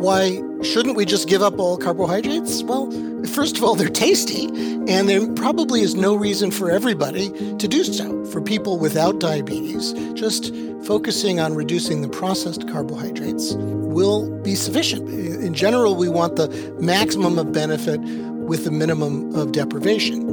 Why 0.00 0.42
shouldn't 0.62 0.96
we 0.96 1.04
just 1.04 1.28
give 1.28 1.42
up 1.42 1.58
all 1.58 1.76
carbohydrates? 1.76 2.62
Well, 2.62 2.90
first 3.26 3.58
of 3.58 3.64
all, 3.64 3.74
they're 3.74 3.88
tasty, 3.88 4.46
and 4.46 5.08
there 5.08 5.26
probably 5.34 5.82
is 5.82 5.94
no 5.94 6.14
reason 6.14 6.50
for 6.50 6.70
everybody 6.70 7.28
to 7.56 7.68
do 7.68 7.84
so. 7.84 8.24
For 8.26 8.40
people 8.40 8.78
without 8.78 9.20
diabetes, 9.20 9.92
just 10.14 10.54
focusing 10.84 11.38
on 11.38 11.54
reducing 11.54 12.00
the 12.02 12.08
processed 12.08 12.66
carbohydrates 12.68 13.54
will 13.54 14.30
be 14.40 14.54
sufficient. 14.54 15.08
In 15.08 15.54
general, 15.54 15.94
we 15.94 16.08
want 16.08 16.36
the 16.36 16.48
maximum 16.80 17.38
of 17.38 17.52
benefit 17.52 18.00
with 18.00 18.64
the 18.64 18.70
minimum 18.70 19.34
of 19.36 19.52
deprivation. 19.52 20.26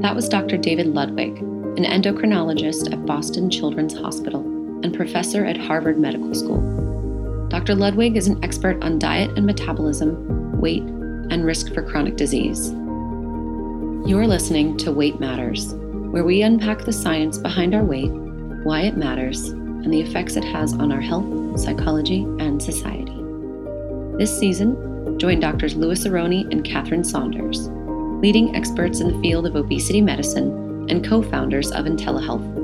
That 0.00 0.14
was 0.14 0.28
Dr. 0.28 0.56
David 0.56 0.86
Ludwig, 0.86 1.36
an 1.38 1.84
endocrinologist 1.84 2.92
at 2.92 3.04
Boston 3.04 3.50
Children's 3.50 3.94
Hospital 3.94 4.55
and 4.82 4.94
professor 4.94 5.44
at 5.44 5.56
Harvard 5.56 5.98
Medical 5.98 6.34
School. 6.34 7.48
Dr. 7.48 7.74
Ludwig 7.74 8.16
is 8.16 8.26
an 8.26 8.42
expert 8.44 8.82
on 8.82 8.98
diet 8.98 9.30
and 9.36 9.46
metabolism, 9.46 10.60
weight, 10.60 10.82
and 10.82 11.44
risk 11.44 11.72
for 11.72 11.82
chronic 11.82 12.16
disease. 12.16 12.70
You're 14.08 14.26
listening 14.26 14.76
to 14.78 14.92
Weight 14.92 15.20
Matters, 15.20 15.74
where 15.74 16.24
we 16.24 16.42
unpack 16.42 16.84
the 16.84 16.92
science 16.92 17.38
behind 17.38 17.74
our 17.74 17.84
weight, 17.84 18.12
why 18.64 18.82
it 18.82 18.96
matters, 18.96 19.48
and 19.48 19.92
the 19.92 20.00
effects 20.00 20.36
it 20.36 20.44
has 20.44 20.72
on 20.74 20.92
our 20.92 21.00
health, 21.00 21.60
psychology, 21.60 22.22
and 22.38 22.62
society. 22.62 23.12
This 24.18 24.36
season, 24.36 25.18
join 25.18 25.40
Drs. 25.40 25.76
Louis 25.76 26.06
Aronne 26.06 26.50
and 26.52 26.64
Catherine 26.64 27.04
Saunders, 27.04 27.68
leading 28.22 28.56
experts 28.56 29.00
in 29.00 29.12
the 29.12 29.20
field 29.20 29.46
of 29.46 29.56
obesity 29.56 30.00
medicine 30.00 30.88
and 30.88 31.06
co 31.06 31.22
founders 31.22 31.70
of 31.70 31.84
IntelliHealth, 31.84 32.55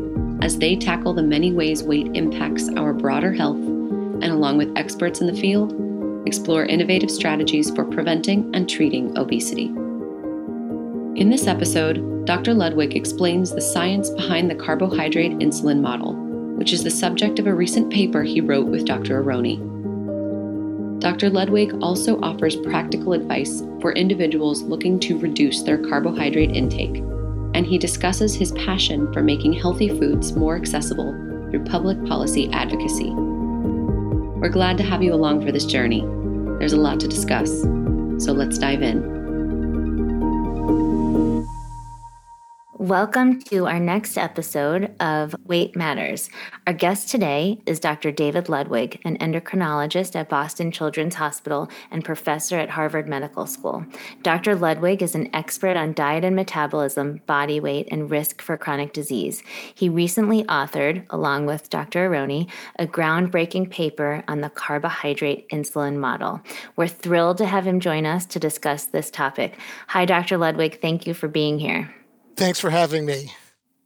as 0.43 0.59
they 0.59 0.75
tackle 0.75 1.15
the 1.15 1.23
many 1.23 1.53
ways 1.53 1.85
weight 1.85 2.11
impacts 2.15 2.69
our 2.71 2.93
broader 2.93 3.33
health 3.33 3.57
and 3.57 4.25
along 4.25 4.59
with 4.59 4.77
experts 4.77 5.21
in 5.21 5.29
the 5.29 5.41
field, 5.41 5.73
explore 6.27 6.65
innovative 6.65 7.13
strategies 7.13 7.71
for 7.71 7.85
preventing 7.85 8.53
and 8.53 8.69
treating 8.69 9.17
obesity. 9.17 9.67
In 11.15 11.31
this 11.31 11.47
episode, 11.47 12.27
Dr. 12.27 12.55
Ludwig 12.55 12.97
explains 12.97 13.53
the 13.53 13.61
science 13.61 14.11
behind 14.11 14.51
the 14.51 14.57
carbohydrate 14.57 15.39
insulin 15.39 15.81
model, 15.81 16.15
which 16.57 16.73
is 16.73 16.83
the 16.83 16.91
subject 16.91 17.39
of 17.39 17.47
a 17.47 17.55
recent 17.55 17.93
paper 17.93 18.25
he 18.25 18.41
wrote 18.41 18.67
with 18.67 18.85
Dr. 18.85 19.21
Aronne. 19.21 19.71
Dr. 20.99 21.31
Ludwig 21.31 21.73
also 21.81 22.21
offers 22.21 22.57
practical 22.57 23.13
advice 23.13 23.63
for 23.81 23.93
individuals 23.93 24.63
looking 24.63 24.99
to 25.01 25.19
reduce 25.19 25.63
their 25.63 25.79
carbohydrate 25.79 26.57
intake, 26.57 27.01
and 27.55 27.67
he 27.67 27.79
discusses 27.79 28.35
his 28.35 28.53
passion 28.53 29.13
for 29.13 29.23
making 29.23 29.53
healthy 29.53 29.89
foods 29.89 30.33
more 30.33 30.57
accessible 30.57 31.13
through 31.51 31.65
public 31.65 32.03
policy 32.07 32.51
advocacy. 32.53 33.11
We're 33.11 34.49
glad 34.49 34.77
to 34.79 34.85
have 34.85 35.03
you 35.03 35.15
along 35.15 35.45
for 35.45 35.53
this 35.53 35.67
journey. 35.67 36.01
There's 36.59 36.73
a 36.73 36.81
lot 36.81 36.99
to 37.01 37.09
discuss, 37.09 37.63
so 38.23 38.33
let's 38.33 38.59
dive 38.59 38.83
in. 38.83 39.12
Welcome 42.83 43.41
to 43.43 43.69
our 43.69 43.79
next 43.79 44.19
episode 44.19 44.93
of 44.99 45.37
Weight 45.47 45.77
Matters. 45.77 46.29
Our 46.67 46.73
guest 46.73 47.09
today 47.09 47.61
is 47.65 47.79
Dr. 47.79 48.11
David 48.11 48.49
Ludwig, 48.49 49.01
an 49.05 49.19
endocrinologist 49.19 50.17
at 50.17 50.29
Boston 50.29 50.73
Children's 50.73 51.15
Hospital 51.15 51.71
and 51.93 52.05
professor 52.05 52.59
at 52.59 52.71
Harvard 52.71 53.09
Medical 53.09 53.47
School. 53.47 53.87
Dr. 54.25 54.57
Ludwig 54.57 55.01
is 55.01 55.15
an 55.15 55.33
expert 55.33 55.77
on 55.77 55.93
diet 55.93 56.25
and 56.25 56.35
metabolism, 56.35 57.21
body 57.27 57.61
weight, 57.61 57.87
and 57.93 58.11
risk 58.11 58.43
for 58.43 58.57
chronic 58.57 58.93
disease. 58.93 59.45
He 59.73 59.89
recently 59.89 60.43
authored, 60.43 61.07
along 61.11 61.47
with 61.47 61.71
Dr. 61.71 62.07
Aronne, 62.07 62.49
a 62.81 62.87
groundbreaking 62.89 63.71
paper 63.71 64.25
on 64.27 64.41
the 64.41 64.51
carbohydrate 64.51 65.49
insulin 65.51 65.99
model. 65.99 66.41
We're 66.75 66.89
thrilled 66.89 67.39
to 67.39 67.47
have 67.47 67.65
him 67.65 67.79
join 67.79 68.07
us 68.07 68.27
to 68.27 68.41
discuss 68.41 68.87
this 68.87 69.09
topic. 69.09 69.57
Hi, 69.87 70.05
Dr. 70.05 70.37
Ludwig. 70.37 70.81
Thank 70.81 71.07
you 71.07 71.15
for 71.15 71.29
being 71.29 71.61
here. 71.61 71.95
Thanks 72.37 72.61
for 72.61 72.71
having 72.71 73.05
me. 73.07 73.33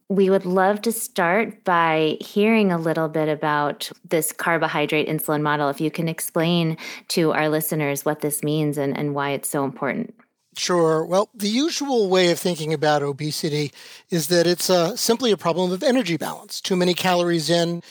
We 0.08 0.30
would 0.30 0.46
love 0.46 0.82
to 0.82 0.92
start 0.92 1.64
by 1.64 2.16
hearing 2.20 2.70
a 2.70 2.78
little 2.78 3.08
bit 3.08 3.28
about 3.28 3.90
this 4.08 4.32
carbohydrate 4.32 5.08
insulin 5.08 5.42
model. 5.42 5.68
If 5.68 5.80
you 5.80 5.90
can 5.90 6.08
explain 6.08 6.76
to 7.08 7.32
our 7.32 7.48
listeners 7.48 8.04
what 8.04 8.20
this 8.20 8.44
means 8.44 8.78
and, 8.78 8.96
and 8.96 9.14
why 9.14 9.30
it's 9.30 9.48
so 9.48 9.64
important. 9.64 10.14
Sure. 10.56 11.04
Well, 11.04 11.28
the 11.34 11.48
usual 11.48 12.08
way 12.08 12.30
of 12.30 12.38
thinking 12.38 12.72
about 12.72 13.02
obesity 13.02 13.72
is 14.08 14.28
that 14.28 14.46
it's 14.46 14.70
uh, 14.70 14.96
simply 14.96 15.32
a 15.32 15.36
problem 15.36 15.72
of 15.72 15.82
energy 15.82 16.16
balance. 16.16 16.60
Too 16.60 16.76
many 16.76 16.94
calories 16.94 17.50
in, 17.50 17.82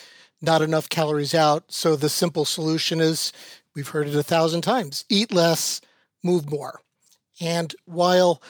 not 0.41 0.61
enough 0.61 0.89
calories 0.89 1.35
out. 1.35 1.65
So 1.67 1.95
the 1.95 2.09
simple 2.09 2.45
solution 2.45 3.01
is 3.01 3.33
we've 3.75 3.89
heard 3.89 4.07
it 4.07 4.15
a 4.15 4.23
thousand 4.23 4.61
times 4.61 5.05
eat 5.09 5.33
less, 5.33 5.81
move 6.23 6.49
more. 6.49 6.81
And 7.39 7.75
while 7.85 8.41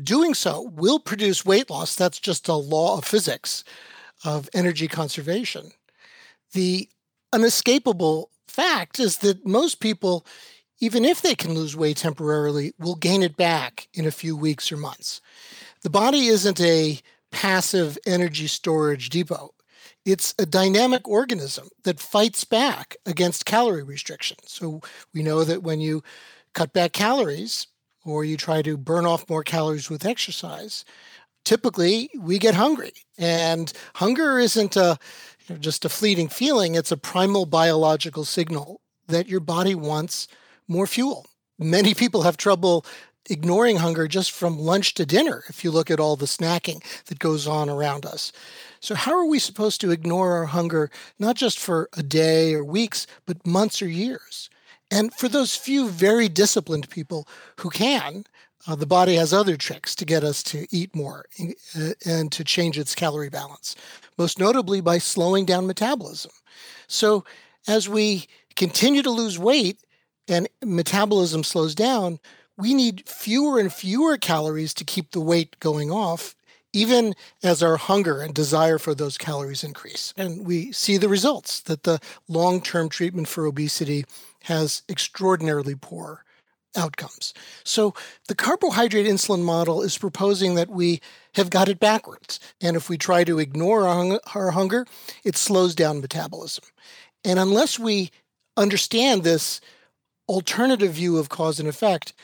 doing 0.00 0.34
so 0.34 0.70
will 0.74 0.98
produce 0.98 1.44
weight 1.44 1.70
loss. 1.70 1.96
That's 1.96 2.18
just 2.18 2.48
a 2.48 2.54
law 2.54 2.98
of 2.98 3.04
physics 3.04 3.64
of 4.24 4.48
energy 4.54 4.88
conservation. 4.88 5.72
The 6.52 6.88
unescapable 7.32 8.30
fact 8.46 9.00
is 9.00 9.18
that 9.18 9.46
most 9.46 9.80
people, 9.80 10.26
even 10.80 11.04
if 11.04 11.22
they 11.22 11.34
can 11.34 11.54
lose 11.54 11.76
weight 11.76 11.96
temporarily, 11.96 12.72
will 12.78 12.94
gain 12.94 13.22
it 13.22 13.36
back 13.36 13.88
in 13.94 14.06
a 14.06 14.10
few 14.10 14.36
weeks 14.36 14.70
or 14.70 14.76
months. 14.76 15.20
The 15.82 15.90
body 15.90 16.26
isn't 16.26 16.60
a 16.60 17.00
passive 17.30 17.98
energy 18.06 18.46
storage 18.46 19.08
depot. 19.08 19.54
It's 20.04 20.34
a 20.38 20.46
dynamic 20.46 21.08
organism 21.08 21.68
that 21.84 22.00
fights 22.00 22.44
back 22.44 22.96
against 23.06 23.46
calorie 23.46 23.82
restriction. 23.82 24.36
So 24.44 24.80
we 25.14 25.22
know 25.22 25.44
that 25.44 25.62
when 25.62 25.80
you 25.80 26.02
cut 26.54 26.72
back 26.72 26.92
calories, 26.92 27.68
or 28.04 28.24
you 28.24 28.36
try 28.36 28.62
to 28.62 28.76
burn 28.76 29.06
off 29.06 29.28
more 29.28 29.42
calories 29.42 29.90
with 29.90 30.04
exercise, 30.04 30.84
typically 31.44 32.10
we 32.18 32.38
get 32.38 32.54
hungry. 32.54 32.92
And 33.18 33.72
hunger 33.94 34.38
isn't 34.38 34.76
a, 34.76 34.98
you 35.46 35.54
know, 35.54 35.60
just 35.60 35.84
a 35.84 35.88
fleeting 35.88 36.28
feeling, 36.28 36.74
it's 36.74 36.92
a 36.92 36.96
primal 36.96 37.46
biological 37.46 38.24
signal 38.24 38.80
that 39.08 39.28
your 39.28 39.40
body 39.40 39.74
wants 39.74 40.28
more 40.68 40.86
fuel. 40.86 41.26
Many 41.58 41.94
people 42.02 42.22
have 42.22 42.36
trouble 42.36 42.84
ignoring 43.30 43.76
hunger 43.76 44.08
just 44.08 44.32
from 44.32 44.58
lunch 44.58 44.94
to 44.94 45.06
dinner 45.06 45.44
if 45.48 45.62
you 45.62 45.70
look 45.70 45.90
at 45.90 46.00
all 46.00 46.16
the 46.16 46.26
snacking 46.26 46.82
that 47.06 47.18
goes 47.20 47.46
on 47.46 47.68
around 47.68 48.04
us. 48.04 48.32
So, 48.80 48.94
how 48.94 49.12
are 49.12 49.26
we 49.26 49.38
supposed 49.38 49.80
to 49.82 49.92
ignore 49.92 50.32
our 50.32 50.46
hunger, 50.46 50.90
not 51.18 51.36
just 51.36 51.58
for 51.58 51.88
a 51.96 52.02
day 52.02 52.54
or 52.54 52.64
weeks, 52.64 53.06
but 53.26 53.46
months 53.46 53.80
or 53.80 53.88
years? 53.88 54.50
And 54.92 55.12
for 55.14 55.26
those 55.26 55.56
few 55.56 55.88
very 55.88 56.28
disciplined 56.28 56.90
people 56.90 57.26
who 57.58 57.70
can, 57.70 58.24
uh, 58.66 58.76
the 58.76 58.86
body 58.86 59.14
has 59.14 59.32
other 59.32 59.56
tricks 59.56 59.94
to 59.96 60.04
get 60.04 60.22
us 60.22 60.42
to 60.44 60.66
eat 60.70 60.94
more 60.94 61.24
uh, 61.74 61.92
and 62.04 62.30
to 62.30 62.44
change 62.44 62.78
its 62.78 62.94
calorie 62.94 63.30
balance, 63.30 63.74
most 64.18 64.38
notably 64.38 64.82
by 64.82 64.98
slowing 64.98 65.46
down 65.46 65.66
metabolism. 65.66 66.30
So, 66.88 67.24
as 67.66 67.88
we 67.88 68.26
continue 68.54 69.02
to 69.02 69.10
lose 69.10 69.38
weight 69.38 69.78
and 70.28 70.46
metabolism 70.62 71.42
slows 71.42 71.74
down, 71.74 72.20
we 72.58 72.74
need 72.74 73.08
fewer 73.08 73.58
and 73.58 73.72
fewer 73.72 74.18
calories 74.18 74.74
to 74.74 74.84
keep 74.84 75.12
the 75.12 75.20
weight 75.20 75.58
going 75.58 75.90
off, 75.90 76.36
even 76.72 77.14
as 77.42 77.62
our 77.62 77.76
hunger 77.76 78.20
and 78.20 78.34
desire 78.34 78.78
for 78.78 78.94
those 78.94 79.18
calories 79.18 79.64
increase. 79.64 80.14
And 80.16 80.46
we 80.46 80.72
see 80.72 80.96
the 80.96 81.08
results 81.08 81.60
that 81.60 81.82
the 81.82 82.00
long 82.28 82.60
term 82.60 82.88
treatment 82.88 83.28
for 83.28 83.46
obesity 83.46 84.04
has 84.44 84.82
extraordinarily 84.88 85.74
poor 85.74 86.24
outcomes. 86.76 87.34
So 87.64 87.94
the 88.28 88.34
carbohydrate 88.34 89.06
insulin 89.06 89.42
model 89.42 89.82
is 89.82 89.98
proposing 89.98 90.54
that 90.54 90.70
we 90.70 91.00
have 91.34 91.50
got 91.50 91.68
it 91.68 91.78
backwards. 91.78 92.40
And 92.60 92.76
if 92.76 92.88
we 92.88 92.96
try 92.96 93.24
to 93.24 93.38
ignore 93.38 93.86
our, 93.86 93.94
hung- 93.94 94.18
our 94.34 94.50
hunger, 94.52 94.86
it 95.24 95.36
slows 95.36 95.74
down 95.74 96.00
metabolism. 96.00 96.64
And 97.24 97.38
unless 97.38 97.78
we 97.78 98.10
understand 98.56 99.22
this 99.22 99.60
alternative 100.28 100.92
view 100.92 101.18
of 101.18 101.28
cause 101.28 101.60
and 101.60 101.68
effect, 101.68 102.14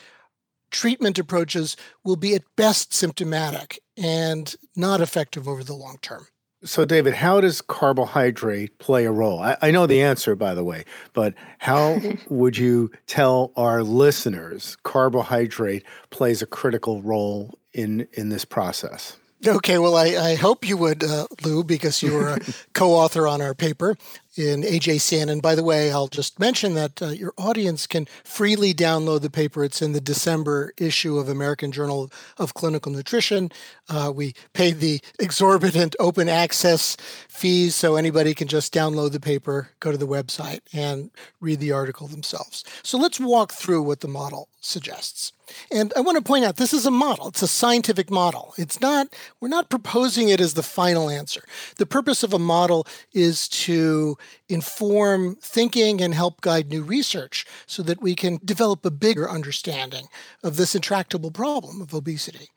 treatment 0.71 1.19
approaches 1.19 1.75
will 2.03 2.15
be 2.15 2.35
at 2.35 2.43
best 2.55 2.93
symptomatic 2.93 3.79
and 3.97 4.55
not 4.75 5.01
effective 5.01 5.47
over 5.47 5.63
the 5.63 5.73
long 5.73 5.97
term. 6.01 6.27
So, 6.61 6.83
David, 6.83 7.13
how 7.13 7.39
does 7.39 7.61
carbohydrate 7.61 8.79
play 8.79 9.05
a 9.05 9.11
role? 9.11 9.39
I, 9.39 9.55
I 9.61 9.71
know 9.71 9.87
the 9.87 10.01
answer, 10.01 10.35
by 10.35 10.53
the 10.53 10.63
way, 10.63 10.83
but 11.13 11.33
how 11.59 12.01
would 12.29 12.57
you 12.57 12.91
tell 13.07 13.53
our 13.55 13.81
listeners 13.81 14.75
carbohydrate 14.83 15.85
plays 16.09 16.41
a 16.41 16.45
critical 16.45 17.01
role 17.01 17.57
in 17.73 18.07
in 18.13 18.29
this 18.29 18.43
process? 18.43 19.15
Okay, 19.47 19.79
well, 19.79 19.95
I, 19.95 20.07
I 20.31 20.35
hope 20.35 20.67
you 20.67 20.75
would, 20.75 21.01
uh, 21.01 21.25
Lou, 21.45 21.63
because 21.63 22.03
you 22.03 22.13
were 22.13 22.33
a 22.33 22.39
co 22.73 22.91
author 22.91 23.25
on 23.25 23.41
our 23.41 23.55
paper. 23.55 23.95
In 24.39 24.61
AJCN. 24.63 25.29
And 25.29 25.41
by 25.41 25.55
the 25.55 25.63
way, 25.63 25.91
I'll 25.91 26.07
just 26.07 26.39
mention 26.39 26.73
that 26.75 27.01
uh, 27.01 27.09
your 27.09 27.33
audience 27.37 27.85
can 27.85 28.07
freely 28.23 28.73
download 28.73 29.21
the 29.21 29.29
paper. 29.29 29.63
It's 29.63 29.81
in 29.81 29.91
the 29.91 30.01
December 30.01 30.73
issue 30.77 31.17
of 31.17 31.27
American 31.27 31.71
Journal 31.71 32.11
of 32.37 32.53
Clinical 32.53 32.91
Nutrition. 32.91 33.51
Uh, 33.89 34.11
we 34.15 34.33
paid 34.53 34.79
the 34.79 35.01
exorbitant 35.19 35.95
open 35.99 36.29
access 36.29 36.95
fees, 37.27 37.75
so 37.75 37.95
anybody 37.95 38.33
can 38.33 38.47
just 38.47 38.73
download 38.73 39.11
the 39.11 39.19
paper, 39.19 39.69
go 39.79 39.91
to 39.91 39.97
the 39.97 40.07
website, 40.07 40.61
and 40.73 41.11
read 41.41 41.59
the 41.59 41.71
article 41.71 42.07
themselves. 42.07 42.63
So 42.83 42.97
let's 42.97 43.19
walk 43.19 43.51
through 43.51 43.83
what 43.83 43.99
the 43.99 44.07
model 44.07 44.49
suggests. 44.61 45.33
And 45.71 45.93
I 45.95 46.01
want 46.01 46.17
to 46.17 46.23
point 46.23 46.45
out 46.45 46.57
this 46.57 46.73
is 46.73 46.85
a 46.85 46.91
model. 46.91 47.27
It's 47.27 47.41
a 47.41 47.47
scientific 47.47 48.09
model. 48.09 48.53
It's 48.57 48.79
not, 48.81 49.07
we're 49.39 49.47
not 49.47 49.69
proposing 49.69 50.29
it 50.29 50.41
as 50.41 50.53
the 50.53 50.63
final 50.63 51.09
answer. 51.09 51.43
The 51.77 51.85
purpose 51.85 52.23
of 52.23 52.33
a 52.33 52.39
model 52.39 52.87
is 53.13 53.47
to 53.49 54.17
inform 54.47 55.35
thinking 55.35 56.01
and 56.01 56.13
help 56.13 56.41
guide 56.41 56.69
new 56.69 56.83
research 56.83 57.45
so 57.65 57.83
that 57.83 58.01
we 58.01 58.15
can 58.15 58.39
develop 58.43 58.85
a 58.85 58.91
bigger 58.91 59.29
understanding 59.29 60.07
of 60.43 60.55
this 60.55 60.75
intractable 60.75 61.31
problem 61.31 61.81
of 61.81 61.93
obesity. 61.93 62.49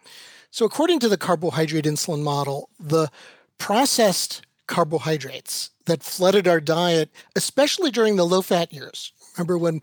So, 0.51 0.67
according 0.67 1.01
to 1.01 1.09
the 1.09 1.17
carbohydrate 1.17 1.87
insulin 1.87 2.23
model, 2.23 2.69
the 2.79 3.11
processed 3.57 4.43
carbohydrates 4.67 5.71
that 5.87 6.03
flooded 6.03 6.47
our 6.47 6.61
diet, 6.61 7.11
especially 7.37 7.91
during 7.91 8.17
the 8.17 8.27
low 8.27 8.43
fat 8.43 8.73
years. 8.73 9.13
Remember 9.37 9.57
when 9.57 9.81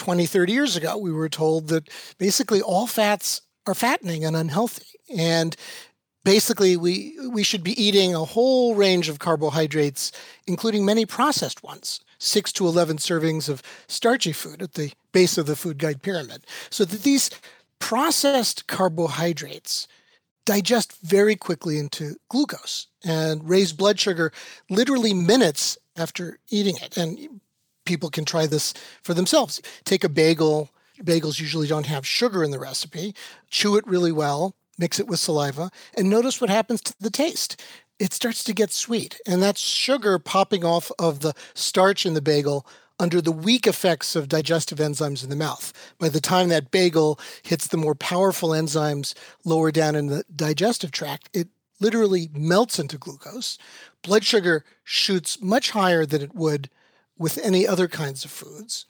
20, 0.00 0.24
30 0.24 0.52
years 0.52 0.76
ago, 0.76 0.96
we 0.96 1.12
were 1.12 1.28
told 1.28 1.68
that 1.68 1.90
basically 2.16 2.62
all 2.62 2.86
fats 2.86 3.42
are 3.66 3.74
fattening 3.74 4.24
and 4.24 4.34
unhealthy. 4.34 4.86
And 5.14 5.54
basically 6.24 6.74
we 6.78 7.14
we 7.30 7.42
should 7.42 7.62
be 7.62 7.80
eating 7.82 8.14
a 8.14 8.24
whole 8.24 8.74
range 8.74 9.08
of 9.08 9.18
carbohydrates 9.18 10.12
including 10.46 10.84
many 10.84 11.06
processed 11.06 11.62
ones 11.62 12.00
6 12.18 12.52
to 12.52 12.66
11 12.66 12.98
servings 12.98 13.48
of 13.48 13.62
starchy 13.88 14.32
food 14.32 14.60
at 14.60 14.74
the 14.74 14.92
base 15.12 15.38
of 15.38 15.46
the 15.46 15.56
food 15.56 15.78
guide 15.78 16.02
pyramid 16.02 16.44
so 16.68 16.84
that 16.84 17.02
these 17.02 17.30
processed 17.78 18.66
carbohydrates 18.66 19.88
digest 20.44 20.98
very 21.02 21.36
quickly 21.36 21.78
into 21.78 22.16
glucose 22.28 22.86
and 23.02 23.48
raise 23.48 23.72
blood 23.72 23.98
sugar 23.98 24.30
literally 24.68 25.14
minutes 25.14 25.78
after 25.96 26.38
eating 26.50 26.76
it 26.76 26.98
and 26.98 27.40
people 27.90 28.10
can 28.10 28.24
try 28.24 28.46
this 28.46 28.72
for 29.02 29.14
themselves 29.14 29.60
take 29.84 30.04
a 30.04 30.08
bagel 30.08 30.70
bagels 31.02 31.40
usually 31.40 31.66
don't 31.66 31.86
have 31.86 32.06
sugar 32.06 32.44
in 32.44 32.50
the 32.50 32.58
recipe 32.58 33.14
chew 33.48 33.76
it 33.76 33.86
really 33.86 34.12
well 34.12 34.54
mix 34.80 34.98
it 34.98 35.06
with 35.06 35.20
saliva, 35.20 35.70
and 35.96 36.08
notice 36.08 36.40
what 36.40 36.50
happens 36.50 36.80
to 36.80 36.94
the 36.98 37.10
taste. 37.10 37.60
It 37.98 38.14
starts 38.14 38.42
to 38.44 38.54
get 38.54 38.72
sweet, 38.72 39.20
and 39.26 39.42
that's 39.42 39.60
sugar 39.60 40.18
popping 40.18 40.64
off 40.64 40.90
of 40.98 41.20
the 41.20 41.34
starch 41.54 42.06
in 42.06 42.14
the 42.14 42.22
bagel 42.22 42.66
under 42.98 43.20
the 43.20 43.32
weak 43.32 43.66
effects 43.66 44.16
of 44.16 44.28
digestive 44.28 44.78
enzymes 44.78 45.22
in 45.22 45.30
the 45.30 45.36
mouth. 45.36 45.72
By 45.98 46.08
the 46.08 46.20
time 46.20 46.48
that 46.48 46.70
bagel 46.70 47.20
hits 47.42 47.66
the 47.66 47.76
more 47.76 47.94
powerful 47.94 48.50
enzymes 48.50 49.14
lower 49.44 49.70
down 49.70 49.94
in 49.94 50.06
the 50.06 50.24
digestive 50.34 50.90
tract, 50.90 51.28
it 51.34 51.48
literally 51.78 52.30
melts 52.32 52.78
into 52.78 52.98
glucose. 52.98 53.58
Blood 54.02 54.24
sugar 54.24 54.64
shoots 54.84 55.40
much 55.40 55.70
higher 55.70 56.04
than 56.04 56.22
it 56.22 56.34
would 56.34 56.68
with 57.20 57.38
any 57.44 57.68
other 57.68 57.86
kinds 57.86 58.24
of 58.24 58.30
foods. 58.30 58.86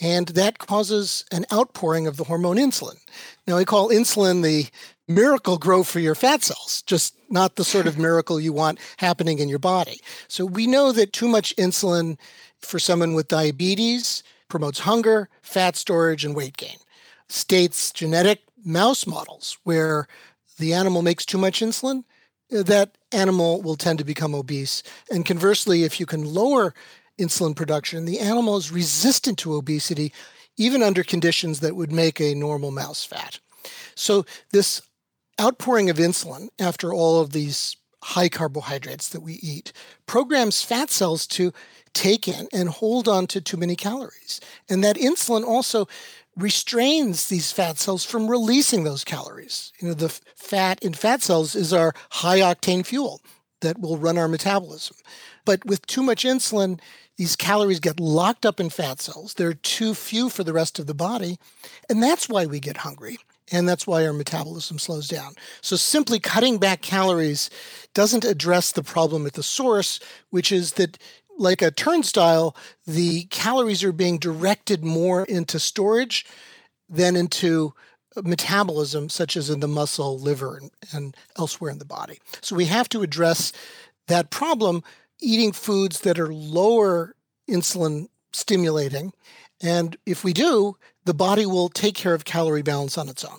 And 0.00 0.28
that 0.28 0.58
causes 0.58 1.24
an 1.32 1.44
outpouring 1.52 2.06
of 2.06 2.16
the 2.16 2.24
hormone 2.24 2.56
insulin. 2.56 2.96
Now, 3.44 3.56
we 3.56 3.64
call 3.64 3.90
insulin 3.90 4.44
the 4.44 4.68
Miracle-Gro 5.12 5.82
for 5.82 5.98
your 5.98 6.14
fat 6.14 6.44
cells, 6.44 6.82
just 6.86 7.16
not 7.28 7.56
the 7.56 7.64
sort 7.64 7.88
of 7.88 7.98
miracle 8.08 8.40
you 8.40 8.52
want 8.52 8.78
happening 8.98 9.40
in 9.40 9.48
your 9.48 9.58
body. 9.58 10.00
So 10.28 10.46
we 10.46 10.68
know 10.68 10.92
that 10.92 11.12
too 11.12 11.26
much 11.26 11.54
insulin 11.56 12.18
for 12.60 12.78
someone 12.78 13.14
with 13.14 13.26
diabetes 13.26 14.22
promotes 14.48 14.78
hunger, 14.78 15.28
fat 15.42 15.74
storage, 15.74 16.24
and 16.24 16.36
weight 16.36 16.56
gain. 16.56 16.76
States 17.28 17.92
genetic 17.92 18.42
mouse 18.64 19.08
models 19.08 19.58
where 19.64 20.06
the 20.58 20.72
animal 20.72 21.02
makes 21.02 21.26
too 21.26 21.38
much 21.38 21.60
insulin, 21.60 22.04
that 22.48 22.96
animal 23.10 23.60
will 23.60 23.76
tend 23.76 23.98
to 23.98 24.04
become 24.04 24.34
obese. 24.34 24.84
And 25.10 25.26
conversely, 25.26 25.82
if 25.82 25.98
you 25.98 26.06
can 26.06 26.32
lower 26.32 26.74
insulin 27.18 27.56
production, 27.56 28.04
the 28.04 28.20
animal 28.20 28.56
is 28.56 28.70
resistant 28.70 29.38
to 29.38 29.54
obesity, 29.54 30.12
even 30.56 30.82
under 30.82 31.02
conditions 31.02 31.60
that 31.60 31.76
would 31.76 31.92
make 31.92 32.20
a 32.20 32.34
normal 32.34 32.70
mouse 32.70 33.04
fat. 33.04 33.38
So, 33.94 34.24
this 34.52 34.82
outpouring 35.40 35.90
of 35.90 35.96
insulin 35.96 36.48
after 36.58 36.92
all 36.92 37.20
of 37.20 37.32
these 37.32 37.76
high 38.02 38.28
carbohydrates 38.28 39.08
that 39.10 39.20
we 39.20 39.34
eat 39.34 39.72
programs 40.06 40.62
fat 40.62 40.90
cells 40.90 41.26
to 41.26 41.52
take 41.94 42.26
in 42.26 42.48
and 42.52 42.68
hold 42.68 43.06
on 43.06 43.26
to 43.28 43.40
too 43.40 43.56
many 43.56 43.76
calories. 43.76 44.40
And 44.68 44.82
that 44.82 44.96
insulin 44.96 45.44
also 45.44 45.86
restrains 46.36 47.26
these 47.28 47.52
fat 47.52 47.78
cells 47.78 48.04
from 48.04 48.28
releasing 48.28 48.84
those 48.84 49.04
calories. 49.04 49.72
You 49.78 49.88
know, 49.88 49.94
the 49.94 50.08
fat 50.34 50.82
in 50.82 50.94
fat 50.94 51.22
cells 51.22 51.54
is 51.54 51.72
our 51.72 51.94
high 52.10 52.38
octane 52.38 52.86
fuel 52.86 53.20
that 53.60 53.78
will 53.78 53.98
run 53.98 54.18
our 54.18 54.28
metabolism. 54.28 54.96
But 55.44 55.64
with 55.64 55.86
too 55.86 56.02
much 56.02 56.24
insulin, 56.24 56.80
these 57.18 57.36
calories 57.36 57.80
get 57.80 58.00
locked 58.00 58.46
up 58.46 58.58
in 58.58 58.70
fat 58.70 59.00
cells. 59.00 59.34
They're 59.34 59.54
too 59.54 59.94
few 59.94 60.28
for 60.28 60.44
the 60.44 60.52
rest 60.52 60.78
of 60.78 60.86
the 60.86 60.94
body. 60.94 61.38
And 61.88 62.02
that's 62.02 62.28
why 62.28 62.46
we 62.46 62.58
get 62.58 62.78
hungry. 62.78 63.18
And 63.50 63.68
that's 63.68 63.86
why 63.86 64.06
our 64.06 64.14
metabolism 64.14 64.78
slows 64.78 65.08
down. 65.08 65.34
So 65.60 65.76
simply 65.76 66.18
cutting 66.18 66.58
back 66.58 66.80
calories 66.80 67.50
doesn't 67.92 68.24
address 68.24 68.72
the 68.72 68.82
problem 68.82 69.26
at 69.26 69.34
the 69.34 69.42
source, 69.42 70.00
which 70.30 70.50
is 70.50 70.72
that 70.74 70.98
like 71.38 71.60
a 71.60 71.70
turnstile, 71.70 72.56
the 72.86 73.24
calories 73.24 73.84
are 73.84 73.92
being 73.92 74.18
directed 74.18 74.84
more 74.84 75.24
into 75.24 75.58
storage 75.58 76.24
than 76.88 77.16
into 77.16 77.74
metabolism, 78.22 79.08
such 79.08 79.36
as 79.36 79.50
in 79.50 79.60
the 79.60 79.68
muscle, 79.68 80.18
liver, 80.18 80.60
and, 80.92 81.16
elsewhere 81.38 81.70
in 81.70 81.78
the 81.78 81.84
body. 81.84 82.20
So 82.42 82.54
we 82.54 82.66
have 82.66 82.88
to 82.90 83.02
address 83.02 83.52
that 84.08 84.30
problem 84.30 84.82
eating 85.22 85.52
foods 85.52 86.00
that 86.00 86.18
are 86.18 86.32
lower 86.32 87.14
insulin 87.48 88.08
stimulating. 88.32 89.12
And 89.62 89.96
if 90.06 90.24
we 90.24 90.32
do, 90.32 90.76
the 91.04 91.14
body 91.14 91.46
will 91.46 91.68
take 91.68 91.94
care 91.94 92.14
of 92.14 92.24
calorie 92.24 92.62
balance 92.62 92.98
on 92.98 93.08
its 93.08 93.24
own. 93.24 93.38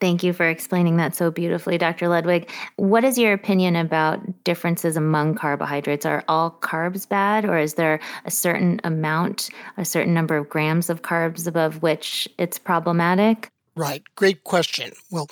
Thank 0.00 0.22
you 0.22 0.32
for 0.32 0.48
explaining 0.48 0.96
that 0.96 1.14
so 1.14 1.30
beautifully, 1.30 1.76
Dr. 1.76 2.08
Ludwig. 2.08 2.50
What 2.76 3.04
is 3.04 3.18
your 3.18 3.34
opinion 3.34 3.76
about 3.76 4.44
differences 4.44 4.96
among 4.96 5.34
carbohydrates? 5.34 6.06
Are 6.06 6.24
all 6.26 6.50
carbs 6.62 7.06
bad, 7.06 7.44
or 7.44 7.58
is 7.58 7.74
there 7.74 8.00
a 8.24 8.30
certain 8.30 8.80
amount, 8.82 9.50
a 9.76 9.84
certain 9.84 10.14
number 10.14 10.38
of 10.38 10.48
grams 10.48 10.88
of 10.88 11.02
carbs 11.02 11.46
above 11.46 11.82
which 11.82 12.26
it's 12.38 12.58
problematic? 12.58 13.50
Right. 13.76 14.02
Great 14.16 14.44
question. 14.44 14.92
Well, 15.10 15.28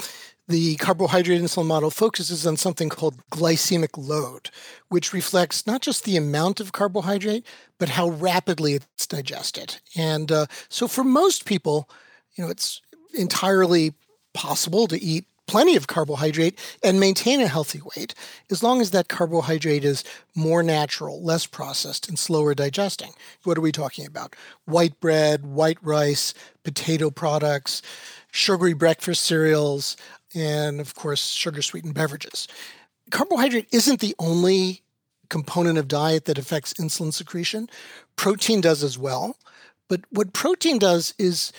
the 0.48 0.76
carbohydrate 0.76 1.42
insulin 1.42 1.66
model 1.66 1.90
focuses 1.90 2.46
on 2.46 2.56
something 2.56 2.88
called 2.88 3.22
glycemic 3.30 3.90
load, 3.96 4.50
which 4.88 5.12
reflects 5.12 5.66
not 5.66 5.82
just 5.82 6.04
the 6.04 6.16
amount 6.16 6.58
of 6.58 6.72
carbohydrate, 6.72 7.46
but 7.78 7.90
how 7.90 8.08
rapidly 8.08 8.74
it's 8.74 9.06
digested. 9.06 9.76
And 9.94 10.32
uh, 10.32 10.46
so 10.68 10.88
for 10.88 11.04
most 11.04 11.44
people, 11.44 11.88
you 12.34 12.44
know, 12.44 12.50
it's 12.50 12.80
entirely 13.12 13.92
possible 14.32 14.86
to 14.88 15.00
eat 15.02 15.26
plenty 15.46 15.76
of 15.76 15.86
carbohydrate 15.86 16.58
and 16.84 17.00
maintain 17.00 17.40
a 17.40 17.48
healthy 17.48 17.80
weight 17.96 18.14
as 18.50 18.62
long 18.62 18.80
as 18.80 18.90
that 18.90 19.08
carbohydrate 19.08 19.84
is 19.84 20.04
more 20.34 20.62
natural, 20.62 21.22
less 21.22 21.46
processed, 21.46 22.08
and 22.08 22.18
slower 22.18 22.54
digesting. 22.54 23.12
What 23.44 23.58
are 23.58 23.62
we 23.62 23.72
talking 23.72 24.06
about? 24.06 24.36
White 24.66 25.00
bread, 25.00 25.44
white 25.46 25.78
rice, 25.82 26.34
potato 26.64 27.10
products, 27.10 27.82
sugary 28.30 28.74
breakfast 28.74 29.22
cereals, 29.24 29.96
and 30.34 30.80
of 30.80 30.94
course, 30.94 31.30
sugar 31.30 31.62
sweetened 31.62 31.94
beverages. 31.94 32.48
Carbohydrate 33.10 33.68
isn't 33.72 34.00
the 34.00 34.14
only 34.18 34.82
component 35.28 35.78
of 35.78 35.88
diet 35.88 36.24
that 36.26 36.38
affects 36.38 36.74
insulin 36.74 37.12
secretion. 37.12 37.68
Protein 38.16 38.60
does 38.60 38.82
as 38.82 38.98
well. 38.98 39.36
But 39.88 40.02
what 40.10 40.32
protein 40.32 40.78
does 40.78 41.14
is 41.18 41.52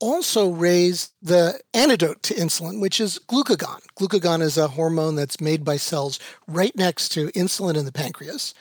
also 0.00 0.50
raise 0.50 1.10
the 1.22 1.58
antidote 1.72 2.22
to 2.24 2.34
insulin, 2.34 2.80
which 2.80 3.00
is 3.00 3.18
glucagon. 3.26 3.80
Glucagon 3.98 4.42
is 4.42 4.58
a 4.58 4.68
hormone 4.68 5.14
that's 5.14 5.40
made 5.40 5.64
by 5.64 5.76
cells 5.76 6.18
right 6.46 6.76
next 6.76 7.10
to 7.10 7.28
insulin 7.28 7.76
in 7.76 7.84
the 7.84 7.92
pancreas. 7.92 8.54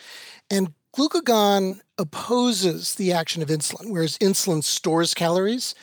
And 0.50 0.74
glucagon 0.96 1.82
opposes 1.98 2.96
the 2.96 3.12
action 3.12 3.42
of 3.42 3.50
insulin, 3.50 3.92
whereas 3.92 4.18
insulin 4.20 4.64
stores 4.64 5.14
calories. 5.14 5.76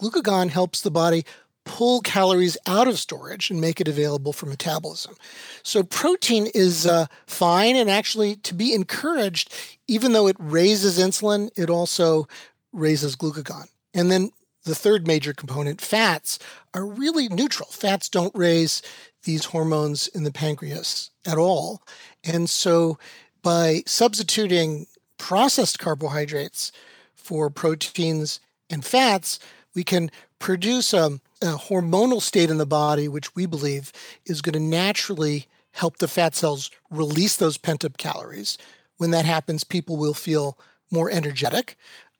Glucagon 0.00 0.50
helps 0.50 0.82
the 0.82 0.90
body 0.90 1.24
pull 1.66 2.00
calories 2.00 2.56
out 2.66 2.88
of 2.88 2.98
storage 2.98 3.50
and 3.50 3.60
make 3.60 3.80
it 3.80 3.88
available 3.88 4.32
for 4.32 4.46
metabolism. 4.46 5.14
So 5.62 5.82
protein 5.82 6.46
is 6.54 6.86
uh, 6.86 7.06
fine 7.26 7.76
and 7.76 7.90
actually 7.90 8.36
to 8.36 8.54
be 8.54 8.72
encouraged, 8.72 9.52
even 9.86 10.12
though 10.12 10.28
it 10.28 10.36
raises 10.38 10.98
insulin, 10.98 11.50
it 11.56 11.68
also 11.68 12.26
raises 12.72 13.16
glucagon. 13.16 13.68
And 13.92 14.10
then 14.10 14.30
the 14.64 14.74
third 14.74 15.06
major 15.06 15.34
component, 15.34 15.80
fats, 15.80 16.38
are 16.72 16.86
really 16.86 17.28
neutral. 17.28 17.68
Fats 17.70 18.08
don't 18.08 18.34
raise 18.34 18.80
these 19.24 19.46
hormones 19.46 20.08
in 20.08 20.22
the 20.22 20.32
pancreas 20.32 21.10
at 21.26 21.36
all. 21.36 21.82
And 22.24 22.48
so 22.48 22.98
by 23.42 23.82
substituting 23.86 24.86
processed 25.18 25.78
carbohydrates 25.78 26.70
for 27.14 27.50
proteins 27.50 28.40
and 28.70 28.84
fats, 28.84 29.38
we 29.74 29.82
can 29.82 30.10
produce 30.38 30.92
a, 30.92 31.20
a 31.42 31.56
hormonal 31.56 32.22
state 32.22 32.50
in 32.50 32.58
the 32.58 32.66
body, 32.66 33.08
which 33.08 33.34
we 33.34 33.46
believe 33.46 33.92
is 34.24 34.42
going 34.42 34.54
to 34.54 34.60
naturally 34.60 35.46
help 35.72 35.98
the 35.98 36.08
fat 36.08 36.34
cells 36.34 36.70
release 36.90 37.36
those 37.36 37.58
pent 37.58 37.84
up 37.84 37.98
calories. 37.98 38.56
When 38.96 39.10
that 39.10 39.26
happens, 39.26 39.62
people 39.62 39.96
will 39.96 40.14
feel 40.14 40.58
more 40.90 41.10
energetic, 41.10 41.76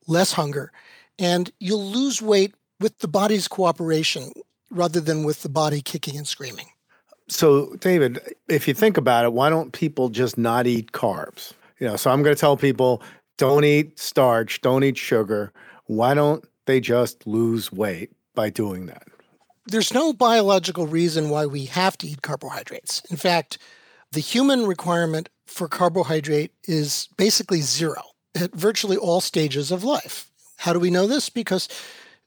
less 0.07 0.33
hunger, 0.33 0.73
and 1.19 1.51
you'll 1.59 1.85
lose 1.85 2.21
weight 2.21 2.55
with 2.81 2.99
the 2.99 3.09
body's 3.09 3.49
cooperation 3.49 4.33
rather 4.71 5.01
than 5.01 5.25
with 5.25 5.43
the 5.43 5.49
body 5.49 5.81
kicking 5.81 6.17
and 6.17 6.29
screaming. 6.29 6.67
So, 7.29 7.75
David, 7.77 8.21
if 8.49 8.69
you 8.69 8.75
think 8.75 8.97
about 8.97 9.25
it, 9.25 9.33
why 9.33 9.49
don't 9.49 9.73
people 9.73 10.11
just 10.11 10.37
not 10.37 10.67
eat 10.67 10.93
carbs? 10.93 11.53
You 11.79 11.89
know, 11.89 11.97
so 11.97 12.11
I'm 12.11 12.23
going 12.23 12.35
to 12.35 12.41
tell 12.41 12.57
people 12.57 13.03
don't 13.39 13.65
eat 13.65 13.99
starch, 13.99 14.61
don't 14.61 14.85
eat 14.85 14.97
sugar. 14.97 15.53
Why 15.87 16.15
don't 16.15 16.45
they 16.67 16.81
just 16.81 17.27
lose 17.27 17.73
weight 17.73 18.13
by 18.37 18.51
doing 18.51 18.87
that? 18.87 19.09
There's 19.67 19.93
no 19.93 20.13
biological 20.13 20.87
reason 20.87 21.29
why 21.29 21.47
we 21.47 21.65
have 21.65 21.99
to 21.99 22.07
eat 22.07 22.23
carbohydrates. 22.23 23.03
In 23.11 23.17
fact, 23.17 23.59
the 24.13 24.21
human 24.21 24.65
requirement 24.67 25.29
for 25.47 25.67
carbohydrate 25.67 26.53
is 26.65 27.09
basically 27.17 27.63
zero 27.63 28.03
at 28.37 28.55
virtually 28.55 28.97
all 28.97 29.21
stages 29.21 29.73
of 29.73 29.83
life. 29.83 30.31
How 30.59 30.73
do 30.73 30.79
we 30.79 30.91
know 30.91 31.09
this? 31.09 31.29
Because 31.29 31.69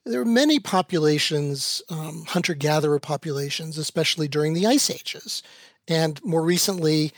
there 0.04 0.20
are 0.20 0.26
many 0.26 0.58
populations, 0.58 1.82
um, 1.88 2.24
hunter 2.26 2.54
gatherer 2.54 2.98
populations, 2.98 3.78
especially 3.78 4.28
during 4.28 4.52
the 4.52 4.66
ice 4.66 4.90
ages. 4.90 5.42
And 5.88 6.22
more 6.24 6.42
recently, 6.42 7.12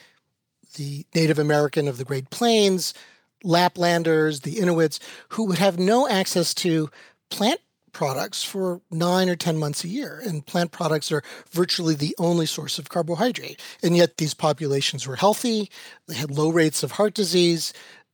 the 0.76 1.06
Native 1.14 1.38
American 1.38 1.88
of 1.88 1.98
the 1.98 2.04
Great 2.04 2.30
Plains, 2.30 2.94
Laplanders, 3.44 4.42
the 4.42 4.58
Inuits, 4.58 5.00
who 5.30 5.44
would 5.44 5.58
have 5.58 5.78
no 5.78 6.08
access 6.08 6.54
to 6.54 6.90
plant 7.30 7.60
products 7.92 8.42
for 8.42 8.80
nine 8.90 9.28
or 9.28 9.36
10 9.36 9.58
months 9.58 9.84
a 9.84 9.88
year. 9.88 10.22
And 10.24 10.44
plant 10.44 10.72
products 10.72 11.12
are 11.12 11.22
virtually 11.50 11.94
the 11.94 12.14
only 12.18 12.46
source 12.46 12.78
of 12.78 12.88
carbohydrate. 12.88 13.60
And 13.82 13.96
yet 13.96 14.16
these 14.16 14.34
populations 14.34 15.06
were 15.06 15.16
healthy, 15.16 15.70
they 16.08 16.14
had 16.14 16.30
low 16.30 16.50
rates 16.50 16.82
of 16.82 16.92
heart 16.92 17.14
disease, 17.14 17.72